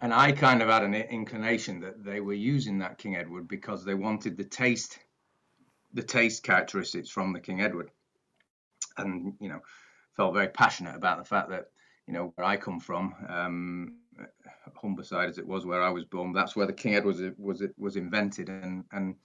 [0.01, 3.83] And I kind of had an inclination that they were using that King Edward because
[3.83, 4.99] they wanted the taste,
[5.93, 7.89] the taste characteristics from the King Edward.
[8.97, 9.61] And, you know,
[10.15, 11.67] felt very passionate about the fact that,
[12.07, 13.95] you know, where I come from, um,
[14.83, 16.33] Humberside as it was where I was born.
[16.33, 19.15] That's where the King Edward was was was invented and and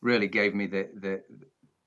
[0.00, 1.22] really gave me the the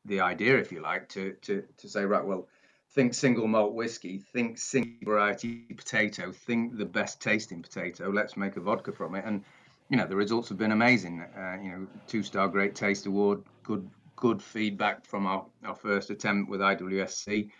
[0.05, 2.47] the idea, if you like, to to to say right, well,
[2.95, 8.09] think single malt whiskey, think single variety potato, think the best tasting potato.
[8.09, 9.43] Let's make a vodka from it, and
[9.89, 11.21] you know the results have been amazing.
[11.21, 16.09] Uh, you know, two star Great Taste Award, good good feedback from our, our first
[16.09, 17.51] attempt with IWSC.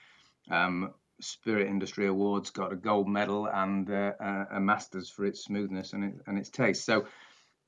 [0.50, 4.14] Um, Spirit Industry Awards got a gold medal and uh,
[4.52, 6.86] a Masters for its smoothness and, it, and its taste.
[6.86, 7.06] So,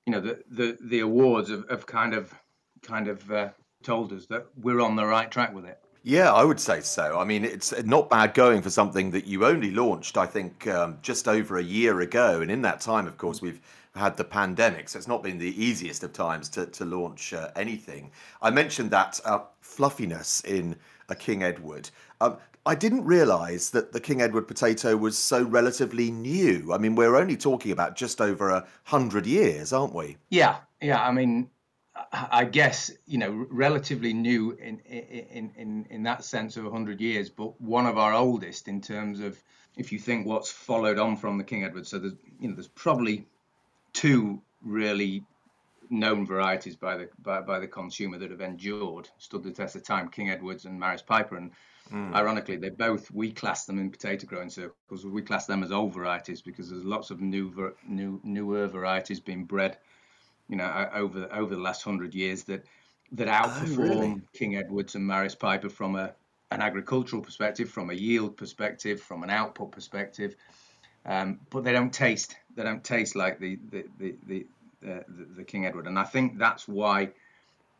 [0.05, 2.33] you know, the the, the awards have, have kind of
[2.81, 3.49] kind of uh,
[3.83, 5.79] told us that we're on the right track with it.
[6.07, 7.19] Yeah, I would say so.
[7.19, 10.99] I mean, it's not bad going for something that you only launched, I think, um,
[11.01, 12.39] just over a year ago.
[12.39, 13.59] And in that time, of course, we've
[13.93, 17.49] had the pandemic, so it's not been the easiest of times to, to launch uh,
[17.57, 18.09] anything.
[18.41, 20.77] I mentioned that uh, fluffiness in
[21.09, 21.89] a King Edward.
[22.21, 26.71] Um, I didn't realise that the King Edward potato was so relatively new.
[26.71, 30.15] I mean, we're only talking about just over a hundred years, aren't we?
[30.29, 31.05] Yeah, yeah.
[31.05, 31.49] I mean,
[32.11, 37.01] I guess you know, relatively new in in in in that sense of a hundred
[37.01, 39.41] years, but one of our oldest in terms of
[39.75, 41.87] if you think what's followed on from the King Edward.
[41.87, 43.25] So there's you know, there's probably
[43.93, 45.23] two really
[45.89, 49.83] known varieties by the by, by the consumer that have endured, stood the test of
[49.83, 51.51] time: King Edwards and Maris Piper, and
[51.91, 52.13] Mm.
[52.13, 55.05] Ironically, they both we class them in potato growing circles.
[55.05, 59.45] We class them as old varieties because there's lots of new, new, newer varieties being
[59.45, 59.77] bred,
[60.49, 62.65] you know, over over the last hundred years that
[63.13, 64.21] that outperform oh, really?
[64.33, 66.13] King Edwards and Maris Piper from a
[66.51, 70.35] an agricultural perspective, from a yield perspective, from an output perspective.
[71.05, 72.35] Um, but they don't taste.
[72.55, 74.45] They don't taste like the the the the,
[74.85, 77.11] uh, the, the King Edward, and I think that's why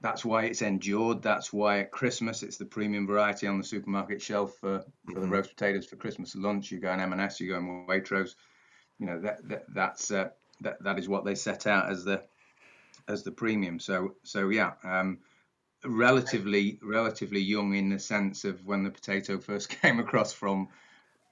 [0.01, 1.22] that's why it's endured.
[1.22, 5.22] That's why at Christmas it's the premium variety on the supermarket shelf for, for mm-hmm.
[5.22, 6.72] the roast potatoes for Christmas lunch.
[6.72, 8.36] You go in M&S, you go in Waitrose.
[8.99, 10.30] You know that, that that's uh,
[10.61, 12.24] that that is what they set out as the
[13.08, 13.80] as the premium.
[13.80, 15.20] So so yeah, um,
[15.86, 20.70] relatively relatively young in the sense of when the potato first came across from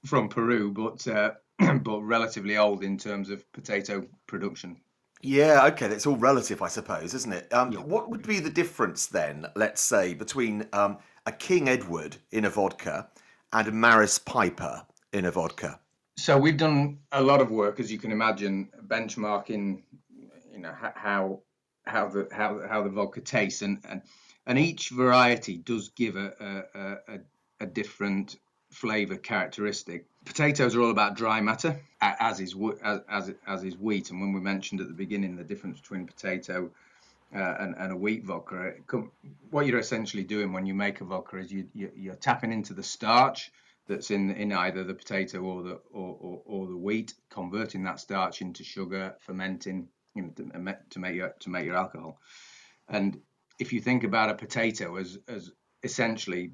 [0.04, 1.32] from Peru, but uh,
[1.82, 4.76] but relatively old in terms of potato production.
[5.22, 7.52] Yeah, okay, that's all relative, I suppose, isn't it?
[7.52, 7.80] Um, yeah.
[7.80, 12.50] What would be the difference then, let's say, between um, a King Edward in a
[12.50, 13.08] vodka
[13.52, 15.80] and a Maris Piper in a vodka?
[16.18, 19.82] So we've done a lot of work, as you can imagine, benchmarking,
[20.52, 21.40] you know, how
[21.86, 24.02] how the how how the vodka tastes, and and,
[24.46, 27.18] and each variety does give a a, a,
[27.60, 28.36] a different
[28.70, 30.04] flavor characteristic.
[30.24, 34.10] Potatoes are all about dry matter, as is as as is wheat.
[34.10, 36.70] And when we mentioned at the beginning the difference between potato
[37.34, 38.74] uh, and, and a wheat vodka,
[39.50, 42.74] what you're essentially doing when you make a vodka is you, you are tapping into
[42.74, 43.52] the starch
[43.86, 48.00] that's in in either the potato or the or, or, or the wheat, converting that
[48.00, 52.18] starch into sugar, fermenting, you know, to, to make your to make your alcohol.
[52.88, 53.20] And
[53.58, 55.52] if you think about a potato as as
[55.82, 56.52] essentially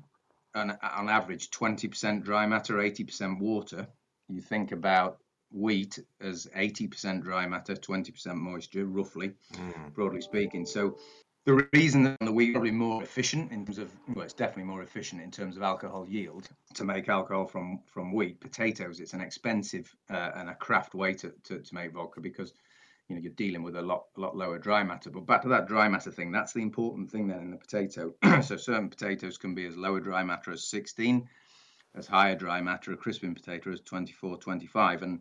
[0.54, 3.86] an, on average 20% dry matter, 80% water.
[4.28, 5.18] You think about
[5.50, 9.94] wheat as 80% dry matter, 20% moisture, roughly, mm.
[9.94, 10.64] broadly speaking.
[10.64, 10.98] So
[11.44, 14.70] the reason that the wheat is probably more efficient in terms of well, it's definitely
[14.70, 18.40] more efficient in terms of alcohol yield to make alcohol from from wheat.
[18.40, 22.52] Potatoes, it's an expensive uh, and a craft way to, to, to make vodka because
[23.08, 25.10] you know you're dealing with a lot a lot lower dry matter.
[25.10, 28.14] But back to that dry matter thing, that's the important thing then in the potato.
[28.42, 31.28] so certain potatoes can be as lower dry matter as 16,
[31.94, 35.20] as higher dry matter a crisping potato as 24, 25, and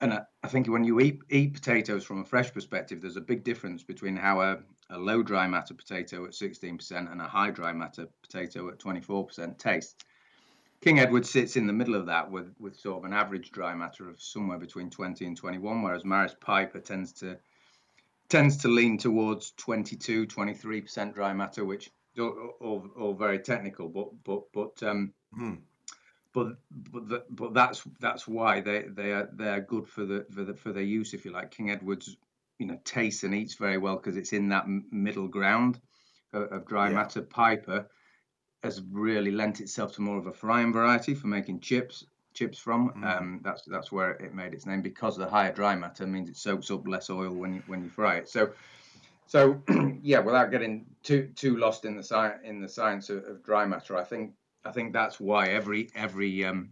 [0.00, 3.20] and I, I think when you eat eat potatoes from a fresh perspective, there's a
[3.20, 4.58] big difference between how a,
[4.90, 9.58] a low dry matter potato at 16% and a high dry matter potato at 24%
[9.58, 9.96] tastes.
[10.80, 13.74] King Edward sits in the middle of that with, with sort of an average dry
[13.74, 17.38] matter of somewhere between 20 and 21, whereas Maris Piper tends to
[18.28, 24.42] tends to lean towards 22, 23% dry matter, which all, all, very technical, but but
[24.52, 25.54] but um, hmm.
[26.34, 30.26] but but the, but that's that's why they they are they are good for the
[30.30, 31.50] for the for their use, if you like.
[31.50, 32.16] King Edward's
[32.58, 35.80] you know tastes and eats very well because it's in that middle ground
[36.32, 36.94] of dry yeah.
[36.94, 37.22] matter.
[37.22, 37.86] Piper
[38.62, 42.04] has really lent itself to more of a frying variety for making chips
[42.34, 42.92] chips from.
[42.92, 43.16] Mm.
[43.16, 46.36] Um, that's that's where it made its name because the higher dry matter means it
[46.36, 48.28] soaks up less oil when you when you fry it.
[48.28, 48.50] So
[49.26, 49.62] so
[50.02, 53.64] yeah, without getting too too lost in the science in the science of, of, dry
[53.66, 54.32] matter, I think
[54.64, 56.70] I think that's why every every um,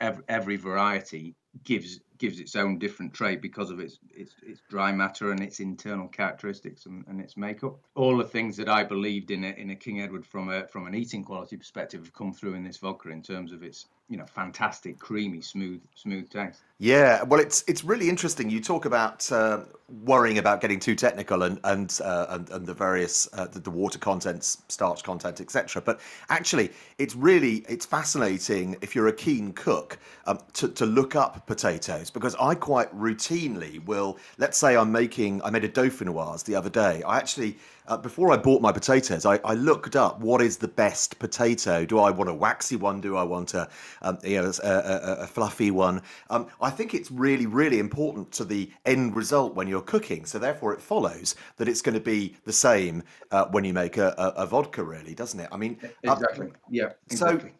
[0.00, 4.92] every, every variety gives gives its own different trait because of its its, its dry
[4.92, 7.76] matter and its internal characteristics and, and its makeup.
[7.94, 10.86] All the things that I believed in a, in a King Edward from a from
[10.86, 14.16] an eating quality perspective have come through in this vodka in terms of its you
[14.16, 16.62] know fantastic creamy smooth smooth taste.
[16.78, 18.48] Yeah, well, it's it's really interesting.
[18.48, 19.64] You talk about uh,
[20.04, 23.70] worrying about getting too technical and and uh, and, and, the various uh, the, the,
[23.70, 25.82] water contents, starch content, etc.
[25.82, 31.16] But actually, it's really it's fascinating if you're a keen cook um, to to look
[31.16, 34.18] up potatoes because I quite routinely will.
[34.38, 37.02] Let's say I'm making I made a dauphinoise the other day.
[37.02, 37.56] I actually
[37.88, 41.86] uh, before I bought my potatoes, I, I, looked up what is the best potato.
[41.86, 43.00] Do I want a waxy one?
[43.00, 43.66] Do I want a,
[44.02, 46.02] um, you know, a, a, a fluffy one?
[46.28, 50.26] Um, I think it's really, really important to the end result when you're cooking.
[50.26, 53.96] So therefore, it follows that it's going to be the same uh, when you make
[53.96, 55.48] a, a, vodka, really, doesn't it?
[55.50, 56.48] I mean, exactly.
[56.48, 56.90] Uh, yeah.
[57.10, 57.50] Exactly.
[57.50, 57.57] So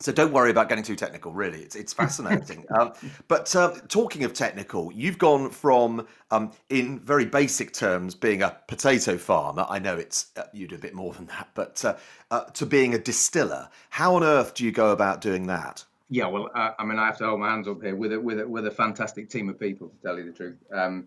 [0.00, 1.32] so don't worry about getting too technical.
[1.32, 2.64] Really, it's it's fascinating.
[2.78, 2.92] um,
[3.28, 8.56] but uh, talking of technical, you've gone from, um, in very basic terms, being a
[8.66, 9.66] potato farmer.
[9.68, 11.96] I know it's uh, you do a bit more than that, but uh,
[12.30, 13.68] uh to being a distiller.
[13.90, 15.84] How on earth do you go about doing that?
[16.08, 18.20] Yeah, well, uh, I mean, I have to hold my hands up here with a,
[18.20, 19.88] with a, with a fantastic team of people.
[19.88, 21.06] To tell you the truth, um,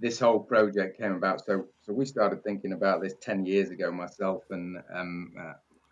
[0.00, 1.44] this whole project came about.
[1.46, 3.92] So so we started thinking about this ten years ago.
[3.92, 5.32] Myself and um,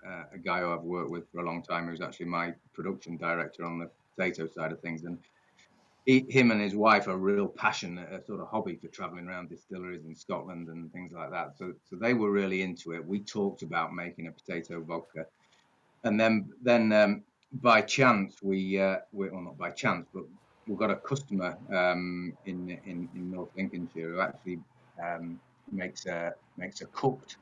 [0.07, 3.17] uh, a guy who I've worked with for a long time, who's actually my production
[3.17, 5.19] director on the potato side of things, and
[6.07, 9.49] he, him and his wife are real passion, a sort of hobby for traveling around
[9.49, 11.57] distilleries in Scotland and things like that.
[11.57, 13.07] So, so they were really into it.
[13.07, 15.27] We talked about making a potato vodka,
[16.05, 17.23] and then then um,
[17.55, 20.25] by chance we, uh, we, well not by chance, but
[20.67, 24.59] we've got a customer um, in, in in North Lincolnshire who actually
[25.03, 25.41] um,
[25.71, 27.37] makes a makes a cooked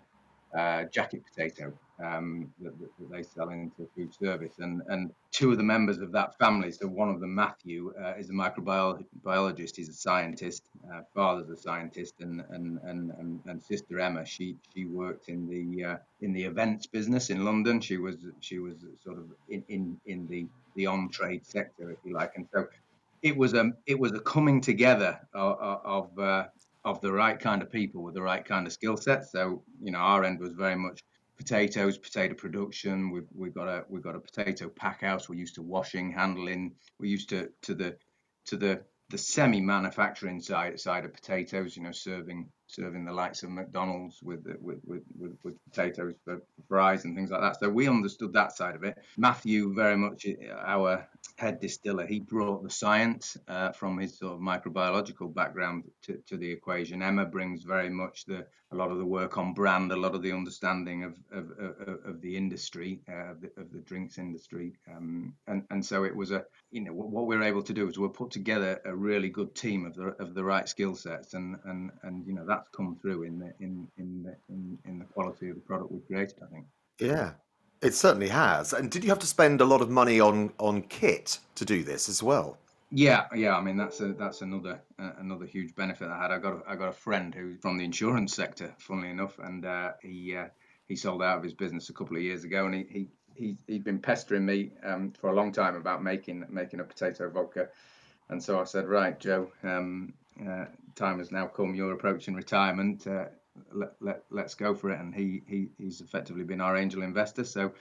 [0.57, 1.73] uh, jacket potato
[2.03, 4.55] um, that, that, they sell into food service.
[4.59, 8.15] And, and two of the members of that family, so one of them, Matthew, uh,
[8.19, 13.63] is a microbiologist, he's a scientist, uh, father's a scientist, and, and, and, and, and
[13.63, 17.81] sister Emma, she, she worked in the, uh, in the events business in London.
[17.81, 20.47] She was, she was sort of in, in, in the,
[20.77, 22.33] the on-trade sector, if you like.
[22.37, 22.67] And so
[23.23, 26.45] it was a, it was a coming together of, of uh,
[26.85, 29.27] of the right kind of people with the right kind of skill set.
[29.27, 31.03] So, you know, our end was very much
[31.37, 33.11] potatoes, potato production.
[33.11, 35.29] We've we've got a we've got a potato pack house.
[35.29, 36.75] We're used to washing, handling.
[36.99, 37.97] We're used to to the
[38.47, 41.77] to the the semi-manufacturing side side of potatoes.
[41.77, 46.41] You know, serving serving the likes of McDonald's with with with, with, with potatoes for
[46.69, 47.59] fries and things like that.
[47.59, 48.97] So we understood that side of it.
[49.17, 50.27] Matthew, very much
[50.65, 51.07] our
[51.37, 56.37] head distiller, he brought the science uh, from his sort of microbiological background to, to
[56.37, 57.03] the equation.
[57.03, 60.23] Emma brings very much the a lot of the work on brand, a lot of
[60.23, 64.75] the understanding of of, of, of the industry, uh, of, the, of, the, drinks industry,
[64.95, 67.89] um, and and so it was a you know what we are able to do
[67.89, 71.35] is we're put together a really good team of the of the right skill sets,
[71.35, 74.99] and and and you know that's come through in the in in the in, in
[74.99, 76.37] the quality of the product we've created.
[76.43, 76.67] I think.
[76.99, 77.33] Yeah,
[77.81, 78.73] it certainly has.
[78.73, 81.83] And did you have to spend a lot of money on on kit to do
[81.83, 82.59] this as well?
[82.93, 83.57] Yeah, yeah.
[83.57, 86.33] I mean, that's a that's another uh, another huge benefit I had.
[86.33, 89.65] I got a, I got a friend who's from the insurance sector, funnily enough, and
[89.65, 90.49] uh, he uh,
[90.89, 93.57] he sold out of his business a couple of years ago, and he he, he
[93.67, 97.69] he'd been pestering me um, for a long time about making making a potato vodka,
[98.29, 100.13] and so I said, right, Joe, um,
[100.47, 101.75] uh, time has now come.
[101.75, 103.07] You're approaching retirement.
[103.07, 103.27] Uh,
[103.73, 105.01] let, let let's go for it.
[105.01, 107.45] And he he he's effectively been our angel investor.
[107.45, 107.73] So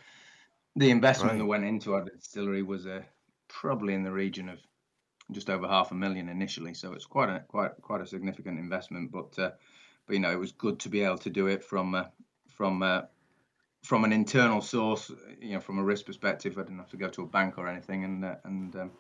[0.76, 1.40] the investment right.
[1.40, 3.06] that went into our distillery was a
[3.48, 4.60] probably in the region of
[5.32, 6.74] just over half a million initially.
[6.74, 9.12] So it's quite a quite quite a significant investment.
[9.12, 9.52] But uh,
[10.06, 12.06] but you know it was good to be able to do it from uh,
[12.48, 13.02] from uh,
[13.84, 15.12] from an internal source.
[15.40, 17.68] You know, from a risk perspective, I didn't have to go to a bank or
[17.68, 18.92] anything, and uh, and um,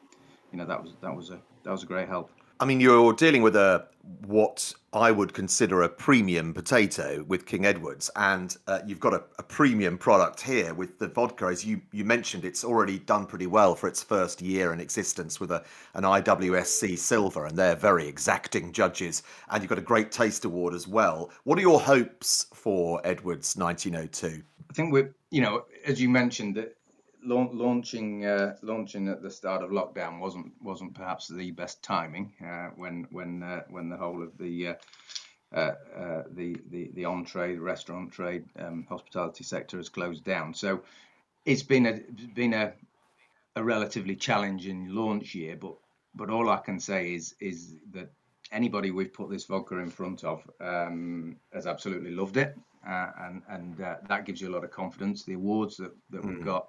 [0.52, 2.32] you know that was that was a that was a great help.
[2.62, 3.88] I mean, you're dealing with a
[4.26, 9.24] what I would consider a premium potato with King Edwards, and uh, you've got a,
[9.38, 11.46] a, premium product here with the vodka.
[11.46, 15.40] As you, you mentioned, it's already done pretty well for its first year in existence
[15.40, 19.24] with a, an IWSC silver, and they're very exacting judges.
[19.50, 21.32] And you've got a great taste award as well.
[21.44, 24.42] What are your hopes for Edwards 1902?
[24.70, 26.76] I think we're, you know, as you mentioned, that
[27.24, 32.70] launching uh, launching at the start of lockdown wasn't wasn't perhaps the best timing uh,
[32.76, 34.74] when when uh, when the whole of the uh,
[35.52, 40.54] uh, uh, the, the the on trade, restaurant trade, um, hospitality sector has closed down.
[40.54, 40.82] So
[41.44, 42.00] it's been a
[42.36, 42.74] been a
[43.56, 45.76] a relatively challenging launch year, but
[46.14, 48.12] but all I can say is is that
[48.52, 52.56] anybody we've put this vodka in front of um, has absolutely loved it,
[52.88, 55.24] uh, and and uh, that gives you a lot of confidence.
[55.24, 56.28] The awards that, that mm.
[56.30, 56.68] we've got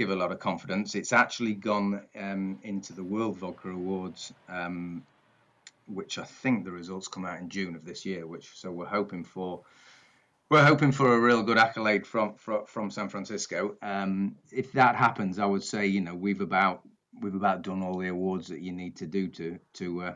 [0.00, 0.94] give a lot of confidence.
[0.94, 5.04] It's actually gone um, into the World Vodka Awards, um,
[5.88, 8.26] which I think the results come out in June of this year.
[8.26, 9.60] Which so we're hoping for.
[10.48, 13.76] We're hoping for a real good accolade from from, from San Francisco.
[13.82, 16.80] Um, if that happens, I would say you know we've about
[17.20, 20.14] we've about done all the awards that you need to do to to uh,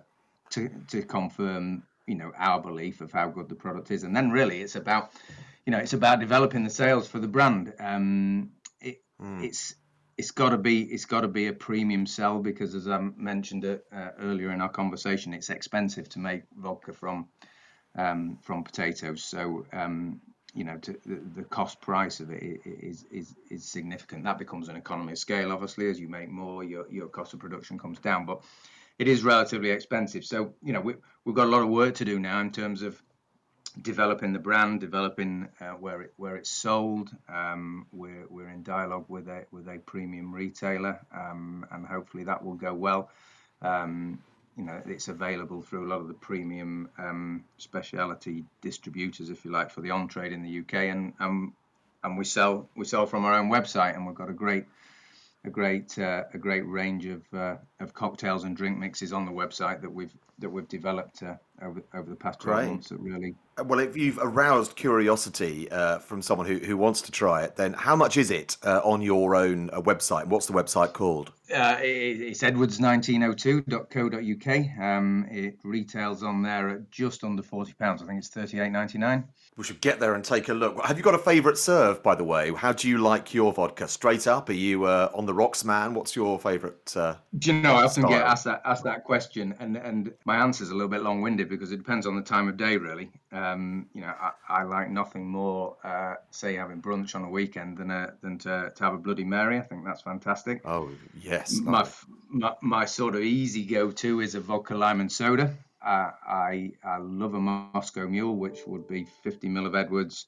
[0.50, 4.30] to to confirm you know our belief of how good the product is, and then
[4.30, 5.10] really it's about
[5.66, 7.74] you know it's about developing the sales for the brand.
[7.78, 8.50] Um,
[9.20, 9.44] mm.
[9.44, 9.74] It's
[10.16, 13.64] it's got to be it's got to be a premium sell because as I mentioned
[13.64, 17.28] uh, earlier in our conversation, it's expensive to make vodka from
[17.96, 19.24] um, from potatoes.
[19.24, 20.20] So um,
[20.54, 24.22] you know, to, the, the, cost price of it is, is is significant.
[24.24, 25.50] That becomes an economy of scale.
[25.50, 28.24] Obviously, as you make more, your your cost of production comes down.
[28.24, 28.42] But
[28.98, 30.24] it is relatively expensive.
[30.24, 30.94] So you know we
[31.24, 33.02] we've got a lot of work to do now in terms of
[33.80, 37.10] developing the brand, developing uh, where it where it's sold.
[37.28, 42.44] Um, we're we're in dialogue with a with a premium retailer, um, and hopefully that
[42.44, 43.10] will go well.
[43.62, 44.22] Um,
[44.56, 49.50] you know, it's available through a lot of the premium um, specialty distributors, if you
[49.50, 51.54] like, for the on trade in the UK, and um,
[52.02, 54.66] and we sell we sell from our own website, and we've got a great
[55.44, 59.32] a great uh, a great range of uh, of cocktails and drink mixes on the
[59.32, 63.34] website that we've that we've developed uh, over over the past 12 months that really
[63.58, 67.56] uh, well if you've aroused curiosity uh, from someone who, who wants to try it
[67.56, 71.78] then how much is it uh, on your own website what's the website called uh,
[71.80, 78.18] it, it's edwards1902.co.uk um, it retails on there at just under 40 pounds i think
[78.18, 79.24] it's 38.99
[79.56, 80.84] we should get there and take a look.
[80.84, 82.52] Have you got a favourite serve, by the way?
[82.52, 83.86] How do you like your vodka?
[83.86, 84.48] Straight up?
[84.48, 85.94] Are you uh, on the rocks man?
[85.94, 86.96] What's your favourite?
[86.96, 87.73] Uh, do you know?
[87.74, 88.10] I often style?
[88.10, 91.20] get asked that asked that question, and and my answer is a little bit long
[91.20, 93.10] winded because it depends on the time of day, really.
[93.32, 97.78] Um, you know, I, I, like nothing more, uh, say, having brunch on a weekend
[97.78, 99.58] than a, than to, to have a Bloody Mary.
[99.58, 100.62] I think that's fantastic.
[100.64, 100.88] Oh
[101.20, 101.60] yes.
[101.60, 101.86] My
[102.28, 105.54] my, my sort of easy go to is a vodka lime and soda.
[105.84, 110.26] Uh, I, I love a Moscow Mule, which would be 50 ml of Edwards,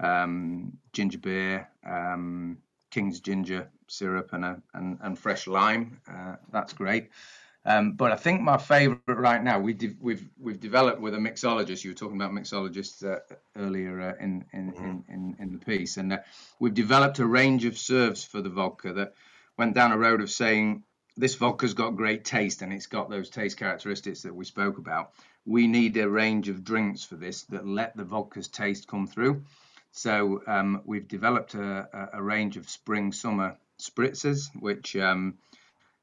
[0.00, 2.58] um, ginger beer, um,
[2.90, 6.00] King's ginger syrup, and a, and, and fresh lime.
[6.10, 7.10] Uh, that's great.
[7.64, 11.18] Um, but I think my favourite right now we de- we've we've developed with a
[11.18, 11.82] mixologist.
[11.82, 13.18] You were talking about mixologists uh,
[13.56, 14.84] earlier uh, in, in, mm-hmm.
[14.84, 16.18] in, in, in the piece, and uh,
[16.60, 19.14] we've developed a range of serves for the vodka that
[19.58, 20.84] went down a road of saying
[21.16, 25.12] this vodka's got great taste and it's got those taste characteristics that we spoke about.
[25.44, 29.42] We need a range of drinks for this that let the vodka's taste come through.
[29.96, 35.38] So um, we've developed a, a, range of spring summer spritzers, which um,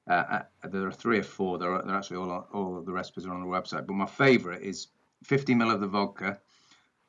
[0.09, 0.23] uh,
[0.63, 1.59] uh, there are three or four.
[1.59, 3.85] They're, they're actually all all of the recipes are on the website.
[3.85, 4.87] But my favourite is
[5.25, 6.39] 50 ml of the vodka,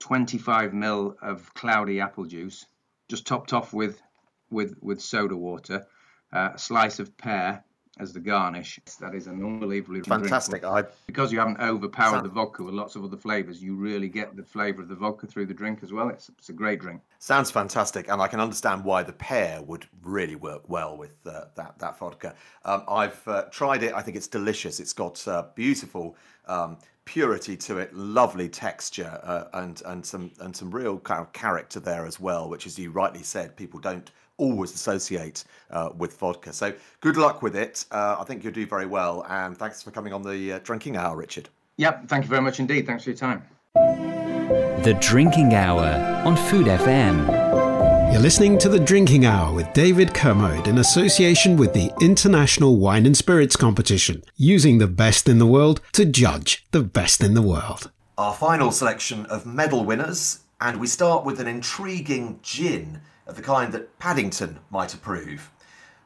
[0.00, 2.66] 25 ml of cloudy apple juice,
[3.08, 4.02] just topped off with
[4.50, 5.86] with with soda water,
[6.34, 7.64] uh, a slice of pear,
[7.98, 8.80] as the garnish.
[9.00, 10.64] That is an unbelievably fantastic.
[10.64, 10.84] I...
[11.06, 12.24] Because you haven't overpowered Sound...
[12.24, 15.26] the vodka with lots of other flavors, you really get the flavor of the vodka
[15.26, 16.08] through the drink as well.
[16.08, 17.00] It's, it's a great drink.
[17.18, 21.46] Sounds fantastic, and I can understand why the pear would really work well with uh,
[21.54, 22.34] that that vodka.
[22.64, 23.94] Um, I've uh, tried it.
[23.94, 24.80] I think it's delicious.
[24.80, 26.16] It's got uh, beautiful.
[26.46, 31.32] Um, purity to it, lovely texture, uh, and and some and some real kind of
[31.32, 36.18] character there as well, which, as you rightly said, people don't always associate uh, with
[36.18, 36.52] vodka.
[36.52, 37.84] So good luck with it.
[37.90, 39.24] Uh, I think you'll do very well.
[39.28, 41.48] And thanks for coming on the uh, drinking hour, Richard.
[41.76, 42.86] Yep, thank you very much indeed.
[42.86, 43.42] Thanks for your time.
[43.74, 48.12] The Drinking Hour on Food FM.
[48.12, 53.06] You're listening to The Drinking Hour with David Kermode in association with the International Wine
[53.06, 57.42] and Spirits Competition, using the best in the world to judge the best in the
[57.42, 57.90] world.
[58.16, 63.42] Our final selection of medal winners, and we start with an intriguing gin of the
[63.42, 65.50] kind that Paddington might approve.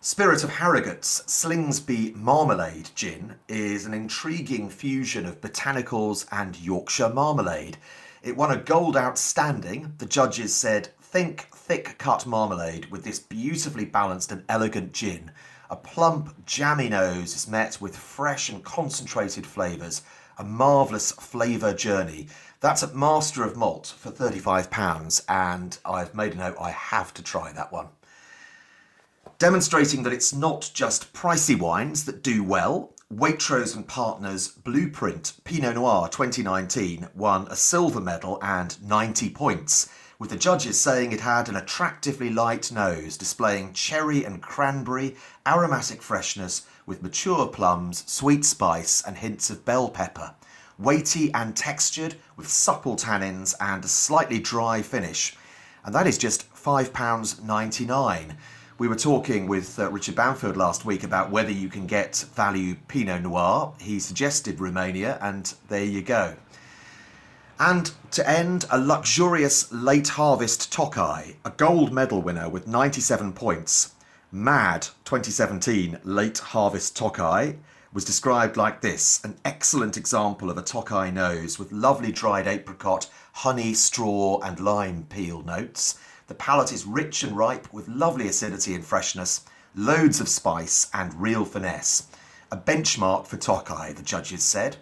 [0.01, 7.79] Spirit of Harrogate's Slingsby Marmalade Gin is an intriguing fusion of botanicals and Yorkshire marmalade.
[8.23, 9.95] It won a gold outstanding.
[9.99, 15.33] The judges said, Think thick cut marmalade with this beautifully balanced and elegant gin.
[15.69, 20.03] A plump, jammy nose is met with fresh and concentrated flavours.
[20.41, 22.29] A marvellous flavour journey
[22.61, 27.25] that's at Master of Malt for £35, and I've made a note I have to
[27.25, 27.89] try that one.
[29.41, 35.75] Demonstrating that it's not just pricey wines that do well, Waitrose and Partners Blueprint Pinot
[35.75, 39.89] Noir 2019 won a silver medal and 90 points,
[40.21, 45.17] with the judges saying it had an attractively light nose, displaying cherry and cranberry
[45.47, 50.35] aromatic freshness with mature plums, sweet spice, and hints of bell pepper.
[50.79, 55.37] Weighty and textured with supple tannins and a slightly dry finish.
[55.85, 58.37] And that is just £5.99.
[58.79, 62.77] We were talking with uh, Richard Bampfield last week about whether you can get value
[62.89, 63.75] Pinot Noir.
[63.81, 66.37] He suggested Romania, and there you go.
[67.61, 73.95] And to end, a luxurious late harvest Tokai, a gold medal winner with 97 points.
[74.31, 77.57] Mad 2017 late harvest Tokai
[77.93, 83.11] was described like this an excellent example of a Tokai nose with lovely dried apricot,
[83.33, 85.99] honey, straw, and lime peel notes
[86.29, 91.15] the palate is rich and ripe with lovely acidity and freshness, loads of spice and
[91.15, 92.07] real finesse.
[92.53, 94.77] A benchmark for Tokai, the judges said.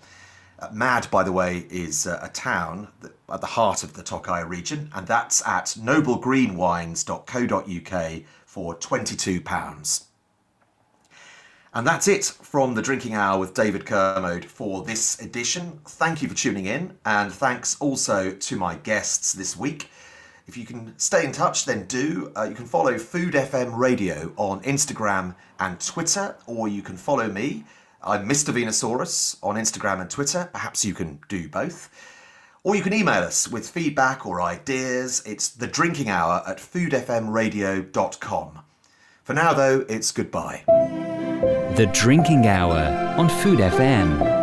[0.58, 4.02] Uh, Mad, by the way, is uh, a town that, at the heart of the
[4.02, 8.22] Tokai region, and that's at noblegreenwines.co.uk
[8.56, 10.04] for £22.
[11.74, 15.78] And that's it from the Drinking Hour with David Kermode for this edition.
[15.86, 19.90] Thank you for tuning in, and thanks also to my guests this week.
[20.46, 22.32] If you can stay in touch, then do.
[22.34, 27.28] Uh, you can follow Food FM Radio on Instagram and Twitter, or you can follow
[27.28, 27.62] me.
[28.02, 28.54] I'm Mr.
[28.54, 30.48] Venusaurus on Instagram and Twitter.
[30.54, 31.90] Perhaps you can do both.
[32.66, 35.22] Or you can email us with feedback or ideas.
[35.24, 38.58] It's the drinking hour at foodfmradio.com.
[39.22, 40.64] For now, though, it's goodbye.
[40.66, 44.35] The Drinking Hour on Food FM.